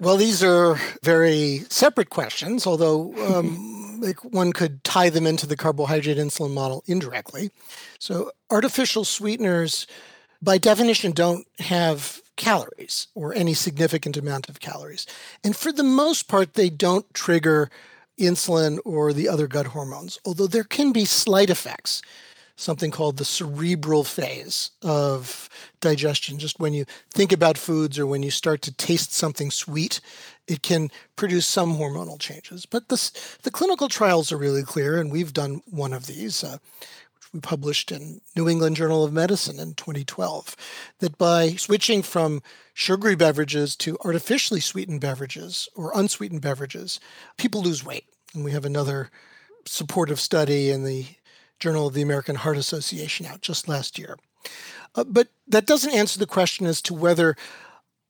Well, 0.00 0.16
these 0.16 0.42
are 0.42 0.78
very 1.02 1.60
separate 1.70 2.10
questions, 2.10 2.66
although 2.66 3.14
um, 3.26 3.98
like 4.00 4.24
one 4.24 4.52
could 4.52 4.82
tie 4.84 5.10
them 5.10 5.26
into 5.26 5.46
the 5.46 5.56
carbohydrate 5.56 6.18
insulin 6.18 6.52
model 6.52 6.82
indirectly. 6.86 7.50
So, 7.98 8.30
artificial 8.50 9.04
sweeteners, 9.04 9.86
by 10.44 10.58
definition, 10.58 11.12
don't 11.12 11.46
have 11.58 12.20
calories 12.36 13.08
or 13.14 13.34
any 13.34 13.54
significant 13.54 14.16
amount 14.16 14.48
of 14.48 14.60
calories. 14.60 15.06
And 15.42 15.56
for 15.56 15.72
the 15.72 15.82
most 15.82 16.28
part, 16.28 16.54
they 16.54 16.68
don't 16.68 17.12
trigger 17.14 17.70
insulin 18.18 18.78
or 18.84 19.12
the 19.12 19.28
other 19.28 19.46
gut 19.46 19.68
hormones, 19.68 20.18
although 20.24 20.46
there 20.46 20.64
can 20.64 20.92
be 20.92 21.04
slight 21.04 21.50
effects 21.50 22.02
something 22.56 22.90
called 22.90 23.16
the 23.16 23.24
cerebral 23.24 24.04
phase 24.04 24.70
of 24.82 25.48
digestion. 25.80 26.38
Just 26.38 26.60
when 26.60 26.72
you 26.72 26.84
think 27.10 27.32
about 27.32 27.58
foods 27.58 27.98
or 27.98 28.06
when 28.06 28.22
you 28.22 28.30
start 28.30 28.62
to 28.62 28.72
taste 28.72 29.12
something 29.12 29.50
sweet, 29.50 30.00
it 30.46 30.62
can 30.62 30.90
produce 31.16 31.46
some 31.46 31.76
hormonal 31.76 32.18
changes. 32.18 32.66
But 32.66 32.88
this, 32.88 33.10
the 33.42 33.50
clinical 33.50 33.88
trials 33.88 34.30
are 34.30 34.38
really 34.38 34.62
clear, 34.62 35.00
and 35.00 35.10
we've 35.10 35.32
done 35.32 35.62
one 35.66 35.92
of 35.92 36.06
these, 36.06 36.44
uh, 36.44 36.58
we 37.34 37.40
published 37.40 37.90
in 37.90 38.20
New 38.36 38.48
England 38.48 38.76
Journal 38.76 39.04
of 39.04 39.12
Medicine 39.12 39.58
in 39.58 39.74
2012, 39.74 40.56
that 41.00 41.18
by 41.18 41.50
switching 41.56 42.02
from 42.02 42.42
sugary 42.72 43.16
beverages 43.16 43.74
to 43.76 43.98
artificially 44.04 44.60
sweetened 44.60 45.00
beverages 45.00 45.68
or 45.74 45.92
unsweetened 45.94 46.40
beverages, 46.40 47.00
people 47.36 47.60
lose 47.60 47.84
weight. 47.84 48.04
And 48.34 48.44
we 48.44 48.52
have 48.52 48.64
another 48.64 49.10
supportive 49.66 50.20
study 50.20 50.70
in 50.70 50.84
the 50.84 51.06
Journal 51.58 51.88
of 51.88 51.94
the 51.94 52.02
American 52.02 52.36
Heart 52.36 52.56
Association 52.56 53.26
out 53.26 53.40
just 53.40 53.68
last 53.68 53.98
year. 53.98 54.16
Uh, 54.94 55.04
but 55.04 55.28
that 55.48 55.66
doesn't 55.66 55.94
answer 55.94 56.18
the 56.18 56.26
question 56.26 56.66
as 56.66 56.80
to 56.82 56.94
whether 56.94 57.36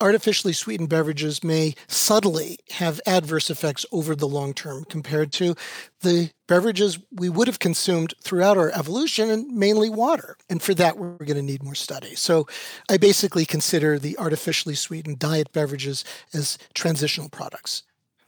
artificially 0.00 0.52
sweetened 0.52 0.88
beverages 0.88 1.44
may 1.44 1.74
subtly 1.86 2.58
have 2.70 3.00
adverse 3.06 3.50
effects 3.50 3.86
over 3.92 4.14
the 4.14 4.28
long 4.28 4.52
term 4.52 4.84
compared 4.84 5.32
to 5.32 5.54
the 6.00 6.30
beverages 6.46 6.98
we 7.12 7.28
would 7.28 7.46
have 7.46 7.58
consumed 7.58 8.14
throughout 8.22 8.58
our 8.58 8.70
evolution 8.70 9.30
and 9.30 9.46
mainly 9.56 9.88
water. 9.88 10.36
And 10.50 10.62
for 10.62 10.74
that, 10.74 10.98
we're 10.98 11.16
going 11.16 11.36
to 11.36 11.42
need 11.42 11.62
more 11.62 11.74
study. 11.74 12.14
So 12.14 12.46
I 12.90 12.96
basically 12.96 13.44
consider 13.44 13.98
the 13.98 14.18
artificially 14.18 14.74
sweetened 14.74 15.18
diet 15.18 15.52
beverages 15.52 16.04
as 16.32 16.58
transitional 16.74 17.28
products. 17.28 17.82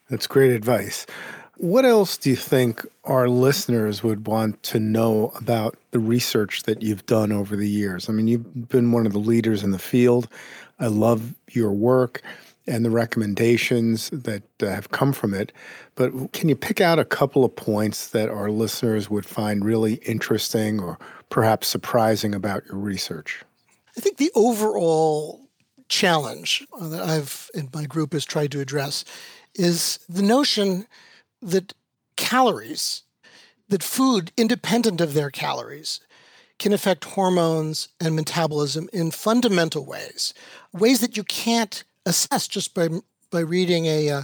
That's 0.08 0.26
great 0.26 0.52
advice. 0.52 1.04
What 1.58 1.86
else 1.86 2.18
do 2.18 2.28
you 2.28 2.36
think 2.36 2.84
our 3.04 3.28
listeners 3.30 4.02
would 4.02 4.26
want 4.26 4.62
to 4.64 4.78
know 4.78 5.32
about 5.40 5.74
the 5.90 5.98
research 5.98 6.64
that 6.64 6.82
you've 6.82 7.06
done 7.06 7.32
over 7.32 7.56
the 7.56 7.68
years? 7.68 8.10
I 8.10 8.12
mean, 8.12 8.28
you've 8.28 8.68
been 8.68 8.92
one 8.92 9.06
of 9.06 9.14
the 9.14 9.18
leaders 9.18 9.62
in 9.62 9.70
the 9.70 9.78
field. 9.78 10.28
I 10.78 10.86
love 10.86 11.34
your 11.50 11.72
work 11.72 12.22
and 12.66 12.84
the 12.84 12.90
recommendations 12.90 14.10
that 14.10 14.42
uh, 14.62 14.66
have 14.66 14.90
come 14.90 15.12
from 15.12 15.32
it. 15.32 15.52
But 15.94 16.32
can 16.32 16.48
you 16.48 16.56
pick 16.56 16.80
out 16.80 16.98
a 16.98 17.04
couple 17.04 17.44
of 17.44 17.54
points 17.54 18.08
that 18.08 18.28
our 18.28 18.50
listeners 18.50 19.08
would 19.08 19.24
find 19.24 19.64
really 19.64 19.94
interesting 19.94 20.80
or 20.80 20.98
perhaps 21.30 21.68
surprising 21.68 22.34
about 22.34 22.66
your 22.66 22.76
research? 22.76 23.44
I 23.96 24.00
think 24.00 24.16
the 24.16 24.32
overall 24.34 25.48
challenge 25.88 26.66
that 26.80 27.02
I've 27.02 27.50
and 27.54 27.72
my 27.72 27.86
group 27.86 28.12
has 28.12 28.24
tried 28.24 28.50
to 28.52 28.60
address 28.60 29.04
is 29.54 30.00
the 30.08 30.22
notion 30.22 30.86
that 31.40 31.72
calories, 32.16 33.04
that 33.68 33.82
food 33.82 34.32
independent 34.36 35.00
of 35.00 35.14
their 35.14 35.30
calories, 35.30 36.00
can 36.58 36.72
affect 36.72 37.04
hormones 37.04 37.88
and 38.00 38.16
metabolism 38.16 38.88
in 38.92 39.10
fundamental 39.10 39.84
ways, 39.84 40.32
ways 40.72 41.00
that 41.00 41.16
you 41.16 41.24
can't 41.24 41.84
assess 42.06 42.48
just 42.48 42.74
by, 42.74 42.88
by 43.30 43.40
reading 43.40 43.86
a, 43.86 44.08
a 44.08 44.18
uh, 44.18 44.22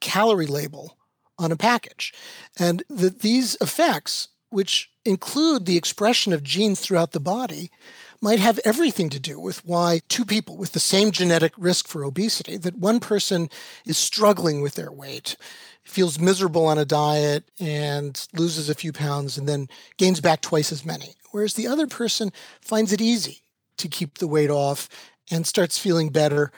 calorie 0.00 0.46
label 0.46 0.96
on 1.38 1.52
a 1.52 1.56
package. 1.56 2.14
And 2.58 2.82
that 2.88 3.20
these 3.20 3.56
effects, 3.60 4.28
which 4.50 4.90
include 5.04 5.66
the 5.66 5.76
expression 5.76 6.32
of 6.32 6.42
genes 6.42 6.80
throughout 6.80 7.12
the 7.12 7.20
body, 7.20 7.70
might 8.24 8.40
have 8.40 8.58
everything 8.64 9.10
to 9.10 9.20
do 9.20 9.38
with 9.38 9.62
why 9.66 10.00
two 10.08 10.24
people 10.24 10.56
with 10.56 10.72
the 10.72 10.80
same 10.80 11.10
genetic 11.10 11.52
risk 11.58 11.86
for 11.86 12.04
obesity, 12.04 12.56
that 12.56 12.78
one 12.78 12.98
person 12.98 13.50
is 13.84 13.98
struggling 13.98 14.62
with 14.62 14.76
their 14.76 14.90
weight 14.90 15.36
feels 15.84 16.18
miserable 16.18 16.64
on 16.64 16.78
a 16.78 16.86
diet 16.86 17.44
and 17.60 18.26
loses 18.32 18.70
a 18.70 18.74
few 18.74 18.94
pounds 18.94 19.36
and 19.36 19.46
then 19.46 19.68
gains 19.98 20.22
back 20.22 20.40
twice 20.40 20.72
as 20.72 20.86
many. 20.86 21.14
Whereas 21.32 21.52
the 21.52 21.66
other 21.66 21.86
person 21.86 22.32
finds 22.62 22.94
it 22.94 23.02
easy 23.02 23.42
to 23.76 23.88
keep 23.88 24.16
the 24.16 24.26
weight 24.26 24.48
off 24.48 24.88
and 25.30 25.46
starts 25.46 25.76
feeling 25.76 26.08
better 26.08 26.50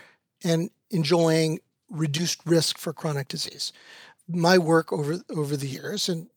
and 0.44 0.70
enjoying 0.92 1.58
reduced 1.90 2.38
risk 2.46 2.78
for 2.78 2.92
chronic 2.92 3.26
disease. 3.26 3.72
My 4.28 4.56
work 4.56 4.92
over 4.92 5.18
over 5.30 5.56
the 5.56 5.66
years 5.66 6.08
and 6.08 6.28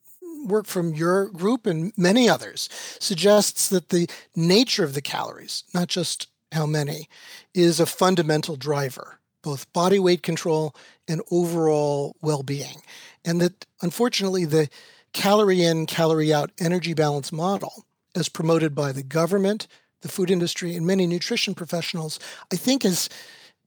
work 0.45 0.65
from 0.65 0.93
your 0.93 1.30
group 1.30 1.65
and 1.65 1.93
many 1.97 2.30
others 2.30 2.69
suggests 2.99 3.69
that 3.69 3.89
the 3.89 4.10
nature 4.36 4.84
of 4.84 4.93
the 4.93 5.02
calories, 5.02 5.63
not 5.73 5.88
just 5.88 6.28
how 6.52 6.65
many, 6.65 7.08
is 7.54 7.80
a 7.80 7.86
fundamental 7.86 8.56
driver 8.56 9.19
both 9.41 9.71
body 9.73 9.99
weight 9.99 10.23
control 10.23 10.75
and 11.08 11.21
overall 11.32 12.15
well 12.21 12.43
being. 12.43 12.82
And 13.23 13.41
that 13.41 13.65
unfortunately, 13.82 14.45
the 14.45 14.69
calorie 15.13 15.63
in, 15.63 15.86
calorie 15.86 16.34
out 16.34 16.52
energy 16.60 16.93
balance 16.93 17.32
model, 17.32 17.86
as 18.15 18.30
promoted 18.30 18.75
by 18.75 18.91
the 18.91 19.04
government, 19.04 19.67
the 20.02 20.10
food 20.10 20.32
industry, 20.32 20.75
and 20.75 20.86
many 20.86 21.08
nutrition 21.08 21.56
professionals, 21.56 22.19
I 22.52 22.56
think 22.56 22.84
has 22.84 23.10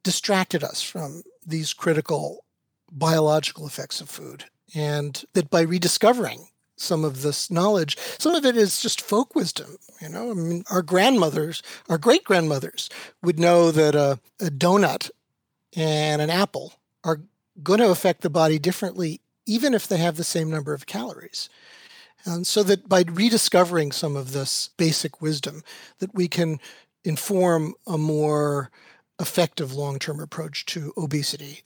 distracted 0.03 0.63
us 0.65 0.83
from 0.83 1.23
these 1.47 1.73
critical 1.73 2.45
biological 2.91 3.67
effects 3.67 4.01
of 4.01 4.09
food. 4.09 4.45
And 4.75 5.23
that 5.35 5.51
by 5.51 5.63
rediscovering 5.63 6.49
some 6.77 7.05
of 7.05 7.23
this 7.23 7.51
knowledge. 7.51 7.97
Some 8.19 8.35
of 8.35 8.45
it 8.45 8.57
is 8.57 8.81
just 8.81 9.01
folk 9.01 9.35
wisdom. 9.35 9.77
You 10.01 10.09
know, 10.09 10.31
I 10.31 10.35
mean, 10.35 10.65
our 10.71 10.83
grandmothers, 10.83 11.63
our 11.89 11.99
great 11.99 12.25
grandmothers 12.25 12.91
would 13.23 13.39
know 13.39 13.71
that 13.71 13.95
a, 13.95 14.19
a, 14.41 14.51
donut 14.51 15.11
and 15.77 16.21
an 16.21 16.31
apple 16.31 16.75
are 17.05 17.21
going 17.63 17.81
to 17.81 17.91
affect 17.91 18.23
the 18.23 18.31
body 18.31 18.59
differently, 18.59 19.21
even 19.47 19.75
if 19.75 19.87
they 19.87 19.99
have 19.99 20.17
the 20.17 20.25
same 20.25 20.51
number 20.51 20.75
of 20.75 20.87
calories. 20.87 21.49
And 22.25 22.47
so 22.47 22.63
that 22.65 22.89
by 22.89 23.05
rediscovering 23.07 23.93
some 23.93 24.17
of 24.17 24.33
this 24.33 24.71
basic 24.77 25.21
wisdom, 25.21 25.63
that 25.99 26.15
we 26.15 26.29
can 26.29 26.61
inform 27.05 27.75
a 27.87 27.99
more 27.99 28.71
effective 29.21 29.75
long-term 29.75 30.21
approach 30.21 30.67
to 30.67 30.93
obesity. 30.97 31.63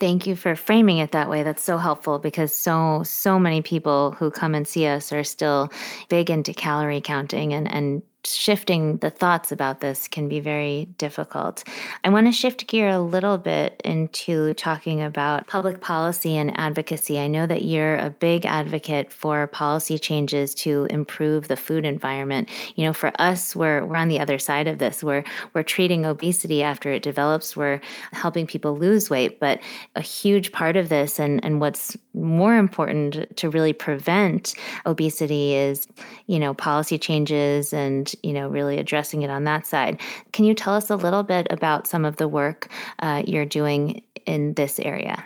Thank 0.00 0.28
you 0.28 0.36
for 0.36 0.54
framing 0.54 0.98
it 0.98 1.12
that 1.12 1.28
way. 1.28 1.42
That's 1.42 1.62
so 1.62 1.76
helpful 1.76 2.18
because 2.20 2.54
so 2.54 3.02
so 3.04 3.38
many 3.38 3.62
people 3.62 4.12
who 4.12 4.30
come 4.30 4.54
and 4.54 4.66
see 4.66 4.86
us 4.86 5.12
are 5.12 5.24
still 5.24 5.72
big 6.08 6.30
into 6.30 6.54
calorie 6.54 7.00
counting 7.00 7.52
and 7.52 7.72
and 7.72 8.02
shifting 8.24 8.96
the 8.98 9.10
thoughts 9.10 9.52
about 9.52 9.80
this 9.80 10.08
can 10.08 10.28
be 10.28 10.40
very 10.40 10.86
difficult. 10.98 11.64
I 12.04 12.08
want 12.08 12.26
to 12.26 12.32
shift 12.32 12.66
gear 12.66 12.88
a 12.88 13.00
little 13.00 13.38
bit 13.38 13.80
into 13.84 14.54
talking 14.54 15.00
about 15.00 15.46
public 15.46 15.80
policy 15.80 16.36
and 16.36 16.56
advocacy. 16.58 17.18
I 17.18 17.28
know 17.28 17.46
that 17.46 17.62
you're 17.62 17.96
a 17.96 18.10
big 18.10 18.44
advocate 18.44 19.12
for 19.12 19.46
policy 19.46 19.98
changes 19.98 20.54
to 20.56 20.86
improve 20.90 21.48
the 21.48 21.56
food 21.56 21.84
environment. 21.84 22.48
You 22.74 22.86
know, 22.86 22.92
for 22.92 23.12
us, 23.20 23.54
we're 23.54 23.84
we're 23.84 23.96
on 23.96 24.08
the 24.08 24.20
other 24.20 24.38
side 24.38 24.66
of 24.66 24.78
this. 24.78 25.02
We're 25.02 25.24
we're 25.54 25.62
treating 25.62 26.04
obesity 26.04 26.62
after 26.62 26.92
it 26.92 27.02
develops. 27.02 27.56
We're 27.56 27.80
helping 28.12 28.46
people 28.46 28.76
lose 28.76 29.08
weight, 29.08 29.38
but 29.40 29.60
a 29.94 30.00
huge 30.00 30.52
part 30.52 30.76
of 30.76 30.88
this 30.88 31.18
and 31.18 31.44
and 31.44 31.60
what's 31.60 31.96
more 32.14 32.56
important 32.56 33.36
to 33.36 33.48
really 33.48 33.72
prevent 33.72 34.54
obesity 34.86 35.54
is, 35.54 35.86
you 36.26 36.38
know, 36.38 36.52
policy 36.52 36.98
changes 36.98 37.72
and 37.72 38.07
you 38.22 38.32
know, 38.32 38.48
really 38.48 38.78
addressing 38.78 39.22
it 39.22 39.30
on 39.30 39.44
that 39.44 39.66
side. 39.66 40.00
Can 40.32 40.44
you 40.44 40.54
tell 40.54 40.74
us 40.74 40.90
a 40.90 40.96
little 40.96 41.22
bit 41.22 41.46
about 41.50 41.86
some 41.86 42.04
of 42.04 42.16
the 42.16 42.28
work 42.28 42.68
uh, 43.00 43.22
you're 43.26 43.46
doing 43.46 44.02
in 44.26 44.54
this 44.54 44.78
area? 44.80 45.24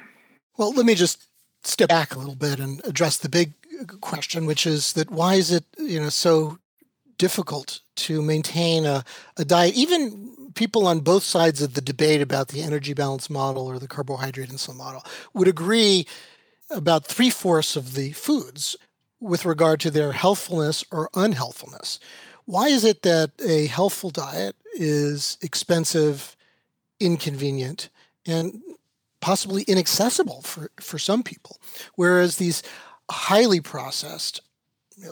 Well, 0.57 0.73
let 0.73 0.87
me 0.87 0.95
just 0.95 1.27
step 1.65 1.89
back 1.89 2.15
a 2.15 2.19
little 2.19 2.35
bit 2.35 2.59
and 2.59 2.81
address 2.85 3.19
the 3.19 3.29
big 3.29 3.53
question, 4.01 4.47
which 4.47 4.67
is 4.67 4.93
that 4.95 5.11
why 5.11 5.35
is 5.35 5.51
it, 5.51 5.65
you 5.79 6.01
know, 6.01 6.09
so 6.09 6.59
difficult 7.19 7.81
to 7.97 8.23
maintain 8.23 8.85
a, 8.85 9.05
a 9.37 9.45
diet? 9.45 9.75
Even 9.75 10.33
people 10.55 10.87
on 10.87 11.01
both 11.01 11.23
sides 11.23 11.63
of 11.63 11.75
the 11.75 11.81
debate 11.81 12.21
about 12.21 12.49
the 12.49 12.63
energy 12.63 12.95
balance 12.95 13.31
model 13.31 13.67
or 13.67 13.79
the 13.79 13.89
carbohydrate 13.89 14.51
insulin 14.51 14.77
model 14.77 15.03
would 15.35 15.49
agree 15.49 16.07
about 16.71 17.05
three 17.05 17.31
fourths 17.31 17.77
of 17.77 17.95
the 17.95 18.13
foods 18.13 18.77
with 19.21 19.45
regard 19.45 19.81
to 19.81 19.91
their 19.91 20.13
healthfulness 20.13 20.85
or 20.91 21.09
unhealthfulness. 21.15 21.99
Why 22.45 22.69
is 22.69 22.85
it 22.85 23.03
that 23.03 23.31
a 23.45 23.67
healthful 23.67 24.11
diet 24.11 24.57
is 24.75 25.39
expensive, 25.43 26.37
inconvenient, 27.01 27.89
and 28.27 28.61
possibly 29.21 29.63
inaccessible 29.63 30.43
for, 30.43 30.71
for 30.81 30.99
some 30.99 31.23
people? 31.23 31.59
Whereas 31.95 32.37
these 32.37 32.63
highly 33.11 33.61
processed, 33.61 34.41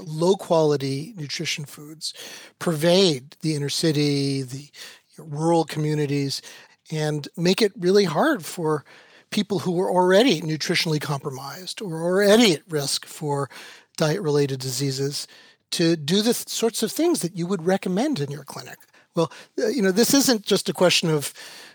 low 0.02 0.36
quality 0.36 1.14
nutrition 1.16 1.64
foods 1.64 2.14
pervade 2.58 3.36
the 3.40 3.54
inner 3.54 3.68
city, 3.68 4.42
the 4.42 4.70
rural 5.18 5.64
communities, 5.64 6.42
and 6.90 7.28
make 7.36 7.62
it 7.62 7.72
really 7.78 8.04
hard 8.04 8.44
for 8.44 8.84
people 9.30 9.60
who 9.60 9.80
are 9.80 9.90
already 9.90 10.40
nutritionally 10.40 11.00
compromised 11.00 11.80
or 11.80 12.02
already 12.02 12.54
at 12.54 12.62
risk 12.68 13.06
for 13.06 13.48
diet 13.96 14.20
related 14.20 14.58
diseases 14.58 15.26
to 15.72 15.96
do 15.96 16.16
the 16.16 16.34
th- 16.34 16.48
sorts 16.48 16.82
of 16.82 16.92
things 16.92 17.20
that 17.20 17.36
you 17.36 17.46
would 17.46 17.64
recommend 17.64 18.20
in 18.20 18.30
your 18.30 18.44
clinic. 18.44 18.78
Well, 19.14 19.32
uh, 19.58 19.68
you 19.68 19.82
know, 19.82 19.92
this 19.92 20.14
isn't 20.14 20.44
just 20.44 20.68
a 20.68 20.72
question 20.72 21.10
of 21.10 21.32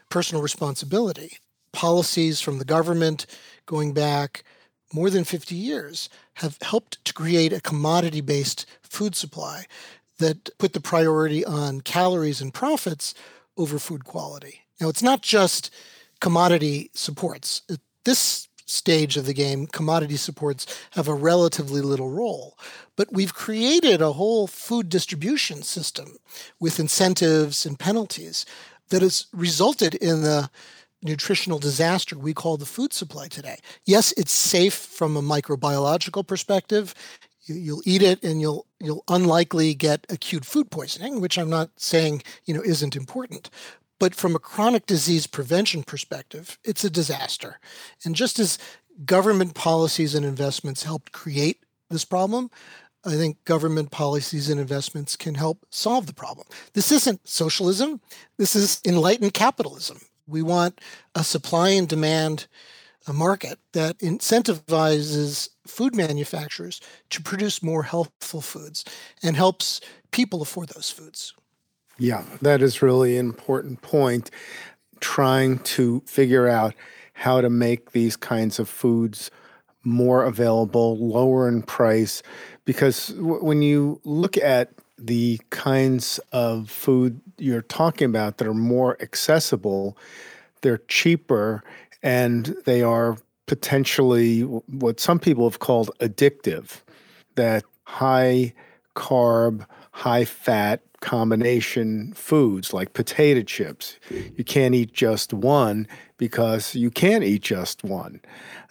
personal 0.10 0.42
responsibility. 0.42 1.38
Policies 1.72 2.42
from 2.42 2.60
the 2.60 2.66
government 2.66 3.26
going 3.66 3.94
back 3.94 4.44
more 4.94 5.10
than 5.10 5.24
50 5.24 5.56
years 5.56 6.10
have 6.36 6.58
helped 6.62 7.04
to 7.06 7.14
create 7.14 7.52
a 7.52 7.62
commodity 7.62 8.22
based 8.22 8.66
food 8.82 9.16
supply 9.16 9.66
that 10.20 10.58
put 10.58 10.74
the 10.74 10.80
priority 10.80 11.44
on 11.44 11.82
calories 11.82 12.42
and 12.42 12.54
profits 12.54 13.14
over 13.58 13.78
food 13.78 14.06
quality. 14.06 14.62
Now, 14.80 14.90
it's 14.90 15.04
not 15.04 15.22
just 15.22 15.74
commodity 16.20 16.92
supports. 16.94 17.62
This 18.04 18.48
stage 18.66 19.16
of 19.18 19.26
the 19.26 19.34
game, 19.34 19.68
commodity 19.68 20.18
supports 20.18 20.66
have 20.92 21.08
a 21.08 21.14
relatively 21.14 21.82
little 21.82 22.10
role. 22.10 22.58
But 22.96 23.14
we've 23.14 23.34
created 23.34 24.02
a 24.02 24.14
whole 24.14 24.48
food 24.48 24.90
distribution 24.90 25.64
system 25.64 26.18
with 26.60 26.80
incentives 26.80 27.66
and 27.66 27.80
penalties 27.80 28.46
that 28.90 29.02
has 29.02 29.28
resulted 29.34 29.96
in 29.96 30.22
the 30.22 30.50
nutritional 31.02 31.60
disaster 31.60 32.18
we 32.18 32.34
call 32.34 32.58
the 32.58 32.66
food 32.66 32.92
supply 32.92 33.28
today. 33.28 33.60
Yes, 33.86 34.14
it's 34.18 34.32
safe 34.32 34.74
from 34.74 35.16
a 35.16 35.22
microbiological 35.22 36.26
perspective. 36.26 36.94
You, 37.44 37.76
will 37.76 37.84
eat 37.86 38.02
it 38.02 38.24
and 38.24 38.42
you'll 38.42 38.66
you'll 38.80 39.04
unlikely 39.08 39.76
get 39.76 40.08
acute 40.10 40.46
food 40.46 40.72
poisoning, 40.72 41.22
which 41.22 41.38
I'm 41.38 41.50
not 41.50 41.70
saying 41.78 42.24
you 42.46 42.56
know 42.56 42.64
isn't 42.64 42.96
important. 42.96 43.52
But 44.00 44.16
from 44.16 44.36
a 44.36 44.40
chronic 44.40 44.86
disease 44.86 45.28
prevention 45.28 45.84
perspective, 45.84 46.58
it's 46.64 46.84
a 46.84 46.90
disaster. 46.90 47.60
And 48.04 48.16
just 48.16 48.40
as 48.40 48.58
government 49.06 49.54
policies 49.54 50.16
and 50.16 50.26
investments 50.26 50.84
helped 50.84 51.12
create 51.12 51.64
this 51.90 52.06
problem, 52.06 52.50
I 53.06 53.16
think 53.16 53.44
government 53.46 53.92
policies 53.92 54.50
and 54.50 54.60
investments 54.60 55.16
can 55.16 55.36
help 55.36 55.66
solve 55.70 56.08
the 56.08 56.14
problem. 56.14 56.48
This 56.74 56.92
isn't 56.92 57.28
socialism, 57.28 58.02
this 58.38 58.56
is 58.56 58.82
enlightened 58.86 59.34
capitalism. 59.34 60.02
We 60.28 60.42
want 60.42 60.82
a 61.14 61.24
supply 61.24 61.70
and 61.70 61.88
demand 61.88 62.48
a 63.08 63.14
market 63.14 63.60
that 63.74 64.00
incentivizes 64.00 65.50
food 65.68 65.96
manufacturers 65.96 66.82
to 67.12 67.22
produce 67.22 67.62
more 67.62 67.84
healthful 67.84 68.42
foods 68.42 68.84
and 69.22 69.36
helps 69.36 69.80
people 70.12 70.42
afford 70.42 70.70
those 70.70 70.90
foods. 70.90 71.34
Yeah, 71.98 72.24
that 72.42 72.62
is 72.62 72.82
really 72.82 73.18
an 73.18 73.26
important 73.28 73.82
point. 73.82 74.30
Trying 75.00 75.60
to 75.60 76.02
figure 76.06 76.48
out 76.48 76.74
how 77.14 77.42
to 77.42 77.50
make 77.50 77.92
these 77.92 78.16
kinds 78.18 78.60
of 78.60 78.68
foods 78.68 79.32
more 79.84 80.24
available, 80.24 80.98
lower 80.98 81.48
in 81.48 81.62
price, 81.62 82.22
because 82.66 83.08
w- 83.10 83.44
when 83.44 83.62
you 83.62 84.02
look 84.04 84.36
at 84.38 84.72
the 84.98 85.40
kinds 85.52 86.20
of 86.32 86.70
food 86.70 87.22
you're 87.38 87.62
talking 87.62 88.06
about 88.06 88.38
that 88.38 88.48
are 88.48 88.54
more 88.54 88.98
accessible, 89.02 89.98
they're 90.62 90.80
cheaper 90.88 91.64
and 92.02 92.56
they 92.66 92.82
are 92.82 93.18
potentially 93.46 94.42
what 94.42 95.00
some 95.00 95.20
people 95.20 95.48
have 95.50 95.60
called 95.60 95.92
addictive, 96.00 96.82
that 97.36 97.64
high 97.84 98.54
carb, 98.96 99.66
high 99.92 100.26
fat 100.26 100.82
combination 101.06 102.12
foods 102.14 102.74
like 102.74 102.94
potato 102.94 103.44
chips. 103.44 104.00
You 104.10 104.44
can't 104.44 104.74
eat 104.74 104.92
just 104.92 105.34
one 105.34 105.88
because 106.18 106.74
you 106.74 106.90
can't 106.90 107.24
eat 107.24 107.44
just 107.44 107.84
one. 107.84 108.22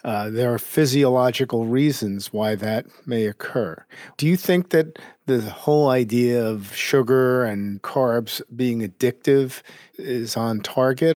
Uh, 0.03 0.29
there 0.29 0.53
are 0.53 0.59
physiological 0.59 1.65
reasons 1.65 2.33
why 2.33 2.55
that 2.55 2.87
may 3.07 3.25
occur. 3.25 3.81
Do 4.17 4.27
you 4.27 4.35
think 4.35 4.71
that 4.71 4.99
the 5.27 5.39
whole 5.49 5.87
idea 5.87 6.45
of 6.45 6.75
sugar 6.75 7.45
and 7.45 7.81
carbs 7.81 8.41
being 8.53 8.81
addictive 8.81 9.61
is 9.97 10.35
on 10.35 10.59
target? 10.59 11.14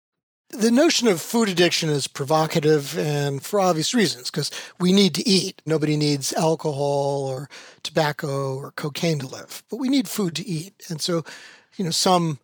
The 0.52 0.72
notion 0.72 1.08
of 1.08 1.22
food 1.22 1.48
addiction 1.48 1.90
is 1.90 2.08
provocative 2.08 2.98
and 2.98 3.44
for 3.44 3.60
obvious 3.60 3.94
reasons 3.94 4.32
because 4.32 4.50
we 4.80 4.92
need 4.92 5.14
to 5.14 5.28
eat. 5.28 5.62
Nobody 5.64 5.96
needs 5.96 6.34
alcohol 6.34 7.28
or 7.28 7.48
tobacco 7.84 8.58
or 8.58 8.72
cocaine 8.72 9.20
to 9.20 9.28
live, 9.28 9.62
but 9.70 9.78
we 9.78 9.90
need 9.90 10.08
food 10.08 10.36
to 10.38 10.48
eat. 10.48 10.74
And 10.90 11.00
so, 11.00 11.24
you 11.78 11.86
know, 11.86 11.92
some 11.92 12.40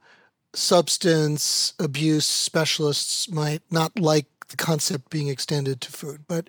substance 0.53 1.73
abuse 1.79 2.27
specialists 2.27 3.27
might 3.27 3.63
not 3.71 3.99
like 3.99 4.27
the 4.49 4.57
concept 4.57 5.09
being 5.09 5.27
extended 5.27 5.81
to 5.81 5.91
food. 5.91 6.25
But 6.27 6.47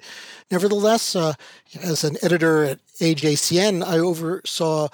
nevertheless, 0.51 1.17
uh, 1.17 1.33
as 1.81 2.05
an 2.05 2.19
editor 2.21 2.65
at 2.65 2.81
AJCN, 3.01 3.83
I 3.83 3.99
oversaw 3.99 4.89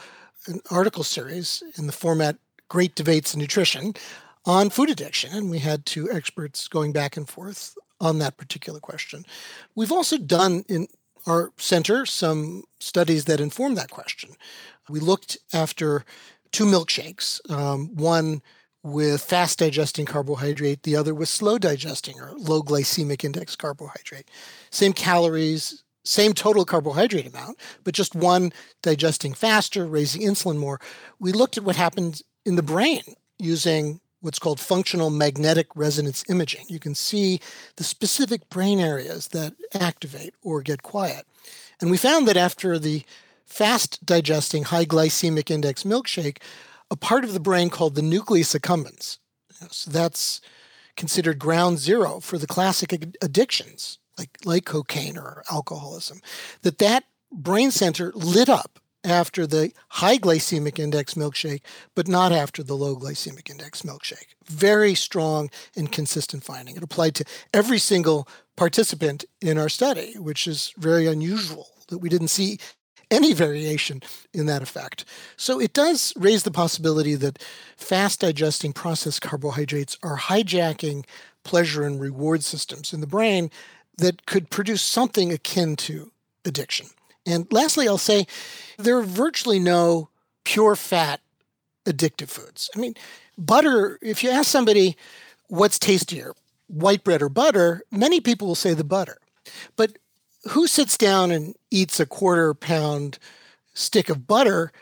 an 0.46 0.60
article 0.70 1.02
series 1.02 1.64
in 1.76 1.86
the 1.86 1.92
format 1.92 2.36
Great 2.68 2.94
Debates 2.94 3.34
in 3.34 3.40
Nutrition 3.40 3.94
on 4.44 4.70
food 4.70 4.90
addiction, 4.90 5.32
and 5.32 5.50
we 5.50 5.58
had 5.58 5.86
two 5.86 6.10
experts 6.10 6.68
going 6.68 6.92
back 6.92 7.16
and 7.16 7.28
forth 7.28 7.76
on 8.00 8.18
that 8.18 8.36
particular 8.36 8.80
question. 8.80 9.24
We've 9.74 9.92
also 9.92 10.18
done 10.18 10.64
in 10.68 10.88
our 11.26 11.52
center 11.56 12.04
some 12.04 12.64
studies 12.80 13.26
that 13.26 13.40
inform 13.40 13.76
that 13.76 13.90
question. 13.90 14.30
We 14.88 14.98
looked 14.98 15.38
after 15.52 16.04
two 16.50 16.64
milkshakes, 16.64 17.48
um, 17.50 17.94
one 17.94 18.42
with 18.82 19.22
fast 19.22 19.60
digesting 19.60 20.06
carbohydrate, 20.06 20.82
the 20.82 20.96
other 20.96 21.14
with 21.14 21.28
slow 21.28 21.56
digesting 21.56 22.20
or 22.20 22.32
low 22.36 22.62
glycemic 22.62 23.24
index 23.24 23.54
carbohydrate. 23.54 24.28
Same 24.70 24.92
calories, 24.92 25.84
same 26.04 26.32
total 26.32 26.64
carbohydrate 26.64 27.28
amount, 27.28 27.60
but 27.84 27.94
just 27.94 28.16
one 28.16 28.52
digesting 28.82 29.34
faster, 29.34 29.86
raising 29.86 30.22
insulin 30.22 30.58
more. 30.58 30.80
We 31.20 31.30
looked 31.30 31.56
at 31.56 31.62
what 31.62 31.76
happened 31.76 32.22
in 32.44 32.56
the 32.56 32.62
brain 32.62 33.02
using 33.38 34.00
what's 34.22 34.38
called 34.38 34.60
functional 34.60 35.10
magnetic 35.10 35.66
resonance 35.74 36.24
imaging. 36.30 36.64
You 36.68 36.78
can 36.78 36.94
see 36.94 37.40
the 37.76 37.84
specific 37.84 38.48
brain 38.48 38.80
areas 38.80 39.28
that 39.28 39.54
activate 39.74 40.34
or 40.42 40.62
get 40.62 40.82
quiet. 40.82 41.26
And 41.80 41.90
we 41.90 41.98
found 41.98 42.26
that 42.28 42.36
after 42.36 42.78
the 42.78 43.02
fast 43.44 44.04
digesting 44.06 44.64
high 44.64 44.86
glycemic 44.86 45.50
index 45.50 45.82
milkshake, 45.82 46.38
a 46.90 46.96
part 46.96 47.24
of 47.24 47.32
the 47.32 47.40
brain 47.40 47.68
called 47.68 47.94
the 47.94 48.02
nucleus 48.02 48.54
accumbens, 48.54 49.18
so 49.70 49.90
that's 49.90 50.40
considered 50.96 51.38
ground 51.38 51.78
zero 51.78 52.20
for 52.20 52.38
the 52.38 52.46
classic 52.46 52.92
addictions 53.20 53.98
like 54.18 54.30
like 54.44 54.64
cocaine 54.66 55.16
or 55.16 55.42
alcoholism, 55.50 56.20
that 56.62 56.78
that 56.78 57.04
brain 57.32 57.70
center 57.70 58.12
lit 58.14 58.48
up 58.48 58.78
after 59.04 59.46
the 59.46 59.72
high 59.88 60.18
glycemic 60.18 60.78
index 60.78 61.14
milkshake, 61.14 61.62
but 61.94 62.08
not 62.08 62.32
after 62.32 62.62
the 62.62 62.76
low 62.76 62.96
glycemic 62.96 63.50
index 63.50 63.82
milkshake. 63.82 64.34
Very 64.44 64.94
strong 64.94 65.50
and 65.76 65.90
consistent 65.90 66.44
finding. 66.44 66.76
It 66.76 66.82
applied 66.82 67.14
to 67.16 67.24
every 67.52 67.78
single 67.78 68.28
participant 68.56 69.24
in 69.40 69.58
our 69.58 69.68
study, 69.68 70.14
which 70.18 70.46
is 70.46 70.72
very 70.76 71.06
unusual 71.06 71.68
that 71.88 71.98
we 71.98 72.08
didn't 72.08 72.28
see 72.28 72.58
any 73.10 73.34
variation 73.34 74.00
in 74.32 74.46
that 74.46 74.62
effect. 74.62 75.04
So 75.36 75.60
it 75.60 75.74
does 75.74 76.14
raise 76.16 76.44
the 76.44 76.50
possibility 76.50 77.14
that 77.16 77.42
fast 77.76 78.20
digesting 78.20 78.72
processed 78.72 79.20
carbohydrates 79.20 79.98
are 80.02 80.16
hijacking 80.16 81.04
pleasure 81.44 81.84
and 81.84 82.00
reward 82.00 82.42
systems 82.42 82.92
in 82.92 83.00
the 83.00 83.06
brain 83.06 83.50
that 83.98 84.24
could 84.26 84.48
produce 84.48 84.80
something 84.80 85.30
akin 85.30 85.76
to 85.76 86.10
addiction. 86.44 86.86
And 87.26 87.46
lastly, 87.52 87.88
I'll 87.88 87.98
say 87.98 88.26
there 88.78 88.98
are 88.98 89.02
virtually 89.02 89.58
no 89.58 90.08
pure 90.44 90.76
fat 90.76 91.20
addictive 91.86 92.28
foods. 92.28 92.70
I 92.74 92.78
mean, 92.78 92.94
butter, 93.38 93.98
if 94.02 94.22
you 94.22 94.30
ask 94.30 94.50
somebody 94.50 94.96
what's 95.48 95.78
tastier, 95.78 96.34
white 96.66 97.04
bread 97.04 97.22
or 97.22 97.28
butter, 97.28 97.82
many 97.90 98.20
people 98.20 98.48
will 98.48 98.54
say 98.54 98.74
the 98.74 98.84
butter. 98.84 99.18
But 99.76 99.98
who 100.50 100.66
sits 100.66 100.96
down 100.96 101.30
and 101.30 101.54
eats 101.70 102.00
a 102.00 102.06
quarter 102.06 102.54
pound 102.54 103.18
stick 103.74 104.08
of 104.08 104.26
butter 104.26 104.72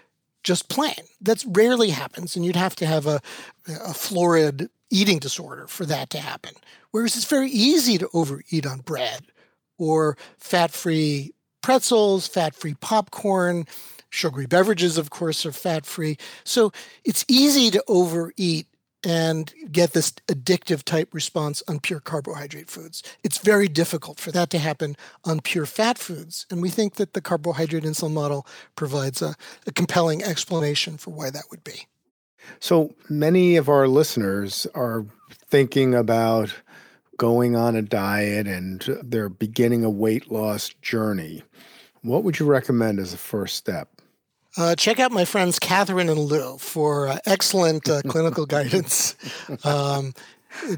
just 0.43 0.69
plain? 0.69 0.95
That 1.21 1.45
rarely 1.47 1.91
happens, 1.91 2.37
and 2.37 2.45
you'd 2.45 2.57
have 2.57 2.77
to 2.77 2.87
have 2.87 3.07
a, 3.07 3.21
a 3.69 3.93
florid 3.93 4.71
eating 4.91 5.19
disorder 5.19 5.67
for 5.67 5.85
that 5.87 6.11
to 6.11 6.19
happen. 6.19 6.55
Whereas 6.91 7.17
it's 7.17 7.27
very 7.27 7.51
easy 7.51 7.99
to 7.99 8.09
overeat 8.13 8.67
on 8.67 8.81
bread 8.81 9.27
or 9.79 10.17
fat 10.39 10.71
free 10.71 11.33
pretzels, 11.61 12.27
fat 12.27 12.55
free 12.55 12.75
popcorn, 12.75 13.67
Sugary 14.11 14.47
beverages, 14.47 14.99
of 14.99 15.11
course, 15.11 15.47
are 15.47 15.53
fat 15.53 15.87
free. 15.87 16.19
So 16.43 16.73
it's 17.05 17.25
easy 17.29 17.71
to 17.71 17.83
overeat 17.87 18.67
and 19.03 19.55
get 19.73 19.93
this 19.93 20.11
addictive 20.29 20.83
type 20.83 21.15
response 21.15 21.63
on 21.69 21.81
pure 21.81 22.01
carbohydrate 22.01 22.69
foods. 22.69 23.03
It's 23.23 23.39
very 23.39 23.67
difficult 23.67 24.21
for 24.21 24.31
that 24.33 24.51
to 24.51 24.59
happen 24.59 24.97
on 25.25 25.41
pure 25.41 25.65
fat 25.65 25.97
foods. 25.97 26.45
And 26.51 26.61
we 26.61 26.69
think 26.69 26.97
that 26.97 27.15
the 27.15 27.23
carbohydrate 27.23 27.85
insulin 27.85 28.13
model 28.13 28.47
provides 28.77 29.23
a, 29.23 29.37
a 29.67 29.73
compelling 29.73 30.23
explanation 30.23 30.99
for 30.99 31.13
why 31.13 31.31
that 31.31 31.45
would 31.51 31.65
be. 31.65 31.87
So 32.59 32.95
many 33.09 33.57
of 33.57 33.69
our 33.69 33.89
listeners 33.89 34.67
are 34.75 35.07
thinking 35.49 35.95
about 35.95 36.55
going 37.21 37.55
on 37.55 37.77
a 37.77 37.83
diet 37.83 38.47
and 38.47 38.99
they're 39.03 39.29
beginning 39.29 39.85
a 39.85 39.91
weight 39.91 40.33
loss 40.33 40.71
journey. 40.81 41.43
What 42.01 42.25
would 42.25 42.39
you 42.39 42.47
recommend 42.47 42.99
as 42.99 43.13
a 43.13 43.19
first 43.19 43.57
step? 43.57 43.91
Uh, 44.57 44.75
check 44.75 44.99
out 44.99 45.13
my 45.13 45.27
friends 45.27 45.59
Katherine 45.59 46.09
and 46.09 46.19
Lou 46.19 46.57
for 46.57 47.09
uh, 47.09 47.19
excellent 47.27 47.87
uh, 47.91 48.01
clinical 48.09 48.47
guidance, 48.47 49.17
um, 49.65 50.15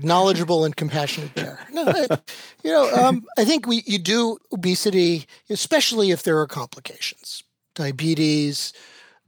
knowledgeable 0.03 0.65
and 0.65 0.75
compassionate 0.75 1.33
care. 1.37 1.65
No, 1.71 1.85
I, 1.87 2.19
you 2.65 2.73
know, 2.73 2.93
um, 2.93 3.25
I 3.39 3.45
think 3.45 3.69
we 3.69 3.85
you 3.87 4.01
do 4.01 4.37
obesity, 4.53 5.27
especially 5.49 6.11
if 6.11 6.25
there 6.25 6.41
are 6.41 6.49
complications, 6.49 7.45
diabetes, 7.77 8.73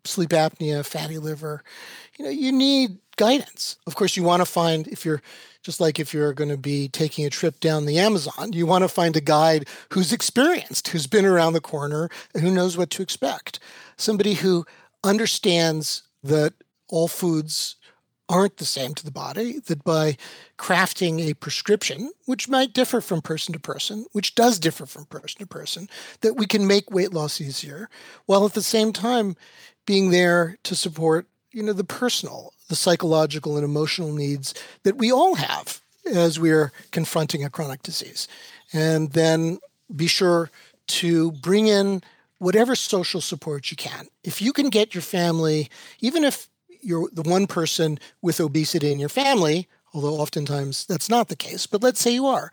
sleep 0.04 0.30
apnea, 0.30 0.84
fatty 0.84 1.18
liver. 1.18 1.62
You 2.18 2.24
know, 2.24 2.30
you 2.30 2.52
need 2.52 2.98
guidance. 3.16 3.76
Of 3.86 3.96
course, 3.96 4.16
you 4.16 4.22
want 4.22 4.40
to 4.40 4.46
find 4.46 4.86
if 4.88 5.04
you're 5.04 5.22
just 5.62 5.80
like 5.80 5.98
if 5.98 6.12
you're 6.12 6.34
going 6.34 6.50
to 6.50 6.56
be 6.56 6.88
taking 6.88 7.24
a 7.24 7.30
trip 7.30 7.58
down 7.60 7.86
the 7.86 7.98
Amazon, 7.98 8.52
you 8.52 8.66
want 8.66 8.82
to 8.82 8.88
find 8.88 9.16
a 9.16 9.20
guide 9.20 9.66
who's 9.90 10.12
experienced, 10.12 10.88
who's 10.88 11.06
been 11.06 11.24
around 11.24 11.54
the 11.54 11.60
corner, 11.60 12.08
and 12.34 12.42
who 12.42 12.50
knows 12.50 12.76
what 12.76 12.90
to 12.90 13.02
expect. 13.02 13.58
Somebody 13.96 14.34
who 14.34 14.66
understands 15.02 16.02
that 16.22 16.52
all 16.88 17.08
foods 17.08 17.76
aren't 18.28 18.56
the 18.56 18.64
same 18.64 18.94
to 18.94 19.04
the 19.04 19.10
body, 19.10 19.58
that 19.66 19.84
by 19.84 20.16
crafting 20.58 21.20
a 21.20 21.34
prescription, 21.34 22.10
which 22.26 22.48
might 22.48 22.72
differ 22.72 23.00
from 23.00 23.20
person 23.20 23.52
to 23.52 23.60
person, 23.60 24.06
which 24.12 24.34
does 24.34 24.58
differ 24.58 24.86
from 24.86 25.04
person 25.06 25.40
to 25.40 25.46
person, 25.46 25.88
that 26.22 26.36
we 26.36 26.46
can 26.46 26.66
make 26.66 26.90
weight 26.90 27.12
loss 27.12 27.40
easier, 27.40 27.88
while 28.26 28.46
at 28.46 28.54
the 28.54 28.62
same 28.62 28.92
time 28.92 29.36
being 29.86 30.10
there 30.10 30.56
to 30.62 30.74
support 30.74 31.26
you 31.55 31.62
know 31.62 31.72
the 31.72 31.84
personal 31.84 32.52
the 32.68 32.76
psychological 32.76 33.57
and 33.57 33.64
emotional 33.64 34.12
needs 34.12 34.55
that 34.82 34.96
we 34.96 35.12
all 35.12 35.34
have 35.34 35.80
as 36.12 36.38
we 36.38 36.50
are 36.50 36.72
confronting 36.90 37.44
a 37.44 37.50
chronic 37.50 37.82
disease. 37.82 38.28
And 38.72 39.12
then 39.12 39.59
be 39.94 40.07
sure 40.07 40.50
to 40.86 41.32
bring 41.32 41.66
in 41.66 42.02
whatever 42.38 42.74
social 42.74 43.20
support 43.20 43.70
you 43.70 43.76
can. 43.76 44.09
If 44.22 44.42
you 44.42 44.52
can 44.52 44.70
get 44.70 44.94
your 44.94 45.02
family, 45.02 45.70
even 46.00 46.24
if 46.24 46.48
you're 46.80 47.09
the 47.12 47.22
one 47.22 47.46
person 47.46 47.98
with 48.20 48.40
obesity 48.40 48.92
in 48.92 48.98
your 48.98 49.09
family, 49.09 49.68
although 49.92 50.14
oftentimes 50.14 50.84
that's 50.86 51.09
not 51.09 51.28
the 51.28 51.36
case, 51.36 51.66
but 51.66 51.82
let's 51.82 52.00
say 52.00 52.12
you 52.12 52.26
are, 52.26 52.50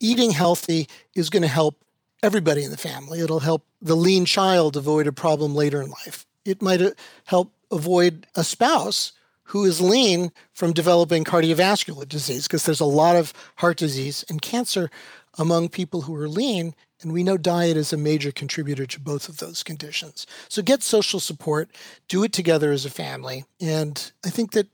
eating 0.00 0.30
healthy 0.30 0.88
is 1.14 1.28
going 1.28 1.42
to 1.42 1.48
help 1.48 1.82
everybody 2.22 2.64
in 2.64 2.70
the 2.70 2.76
family. 2.76 3.20
It'll 3.20 3.40
help 3.40 3.66
the 3.82 3.96
lean 3.96 4.24
child 4.24 4.76
avoid 4.76 5.06
a 5.06 5.12
problem 5.12 5.54
later 5.54 5.82
in 5.82 5.90
life. 5.90 6.24
It 6.44 6.62
might 6.62 6.80
uh, 6.80 6.92
help 7.24 7.52
avoid 7.70 8.26
a 8.34 8.44
spouse 8.44 9.12
who 9.46 9.64
is 9.64 9.80
lean 9.80 10.32
from 10.52 10.72
developing 10.72 11.24
cardiovascular 11.24 12.08
disease 12.08 12.44
because 12.44 12.64
there's 12.64 12.80
a 12.80 12.84
lot 12.84 13.16
of 13.16 13.32
heart 13.56 13.76
disease 13.76 14.24
and 14.28 14.42
cancer 14.42 14.90
among 15.38 15.68
people 15.68 16.02
who 16.02 16.14
are 16.14 16.28
lean. 16.28 16.74
And 17.00 17.12
we 17.12 17.22
know 17.22 17.36
diet 17.36 17.76
is 17.76 17.92
a 17.92 17.96
major 17.96 18.32
contributor 18.32 18.86
to 18.86 19.00
both 19.00 19.28
of 19.28 19.36
those 19.36 19.62
conditions. 19.62 20.26
So 20.48 20.62
get 20.62 20.82
social 20.82 21.20
support, 21.20 21.70
do 22.08 22.24
it 22.24 22.32
together 22.32 22.72
as 22.72 22.84
a 22.84 22.90
family. 22.90 23.44
And 23.60 24.10
I 24.24 24.30
think 24.30 24.52
that, 24.52 24.66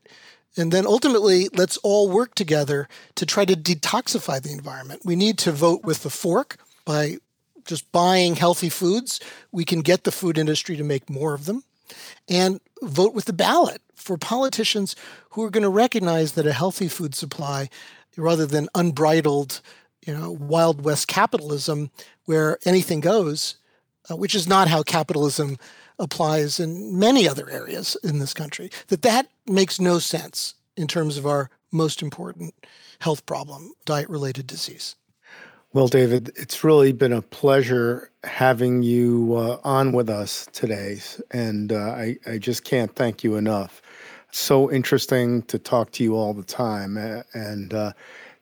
and 0.56 0.72
then 0.72 0.86
ultimately, 0.86 1.48
let's 1.52 1.76
all 1.78 2.08
work 2.08 2.34
together 2.34 2.88
to 3.16 3.26
try 3.26 3.44
to 3.44 3.54
detoxify 3.54 4.40
the 4.40 4.52
environment. 4.52 5.02
We 5.04 5.16
need 5.16 5.36
to 5.38 5.52
vote 5.52 5.82
with 5.84 6.02
the 6.02 6.10
fork 6.10 6.58
by 6.84 7.16
just 7.64 7.90
buying 7.92 8.36
healthy 8.36 8.68
foods. 8.68 9.20
We 9.50 9.64
can 9.64 9.80
get 9.80 10.04
the 10.04 10.12
food 10.12 10.38
industry 10.38 10.76
to 10.76 10.84
make 10.84 11.10
more 11.10 11.34
of 11.34 11.44
them 11.44 11.64
and 12.28 12.60
vote 12.82 13.14
with 13.14 13.26
the 13.26 13.32
ballot 13.32 13.80
for 13.94 14.16
politicians 14.16 14.96
who 15.30 15.42
are 15.42 15.50
going 15.50 15.62
to 15.62 15.68
recognize 15.68 16.32
that 16.32 16.46
a 16.46 16.52
healthy 16.52 16.88
food 16.88 17.14
supply, 17.14 17.68
rather 18.16 18.46
than 18.46 18.68
unbridled, 18.74 19.60
you 20.06 20.12
know, 20.12 20.30
wild 20.30 20.84
west 20.84 21.08
capitalism 21.08 21.90
where 22.24 22.58
anything 22.64 23.00
goes, 23.00 23.56
uh, 24.10 24.16
which 24.16 24.34
is 24.34 24.48
not 24.48 24.68
how 24.68 24.82
capitalism 24.82 25.56
applies 25.98 26.58
in 26.58 26.98
many 26.98 27.28
other 27.28 27.48
areas 27.48 27.96
in 28.02 28.18
this 28.18 28.34
country, 28.34 28.70
that 28.88 29.02
that 29.02 29.28
makes 29.46 29.80
no 29.80 29.98
sense 29.98 30.54
in 30.76 30.86
terms 30.86 31.16
of 31.16 31.26
our 31.26 31.50
most 31.70 32.02
important 32.02 32.54
health 33.00 33.24
problem, 33.26 33.72
diet 33.84 34.08
related 34.08 34.46
disease. 34.46 34.96
Well, 35.74 35.88
David, 35.88 36.32
it's 36.36 36.62
really 36.62 36.92
been 36.92 37.14
a 37.14 37.22
pleasure 37.22 38.10
having 38.24 38.82
you 38.82 39.34
uh, 39.36 39.58
on 39.64 39.92
with 39.92 40.10
us 40.10 40.46
today. 40.52 41.00
And 41.30 41.72
uh, 41.72 41.78
I, 41.78 42.18
I 42.26 42.36
just 42.36 42.64
can't 42.64 42.94
thank 42.94 43.24
you 43.24 43.36
enough. 43.36 43.80
So 44.32 44.70
interesting 44.70 45.40
to 45.44 45.58
talk 45.58 45.90
to 45.92 46.04
you 46.04 46.14
all 46.14 46.34
the 46.34 46.42
time. 46.42 46.98
And 47.32 47.72
uh, 47.72 47.92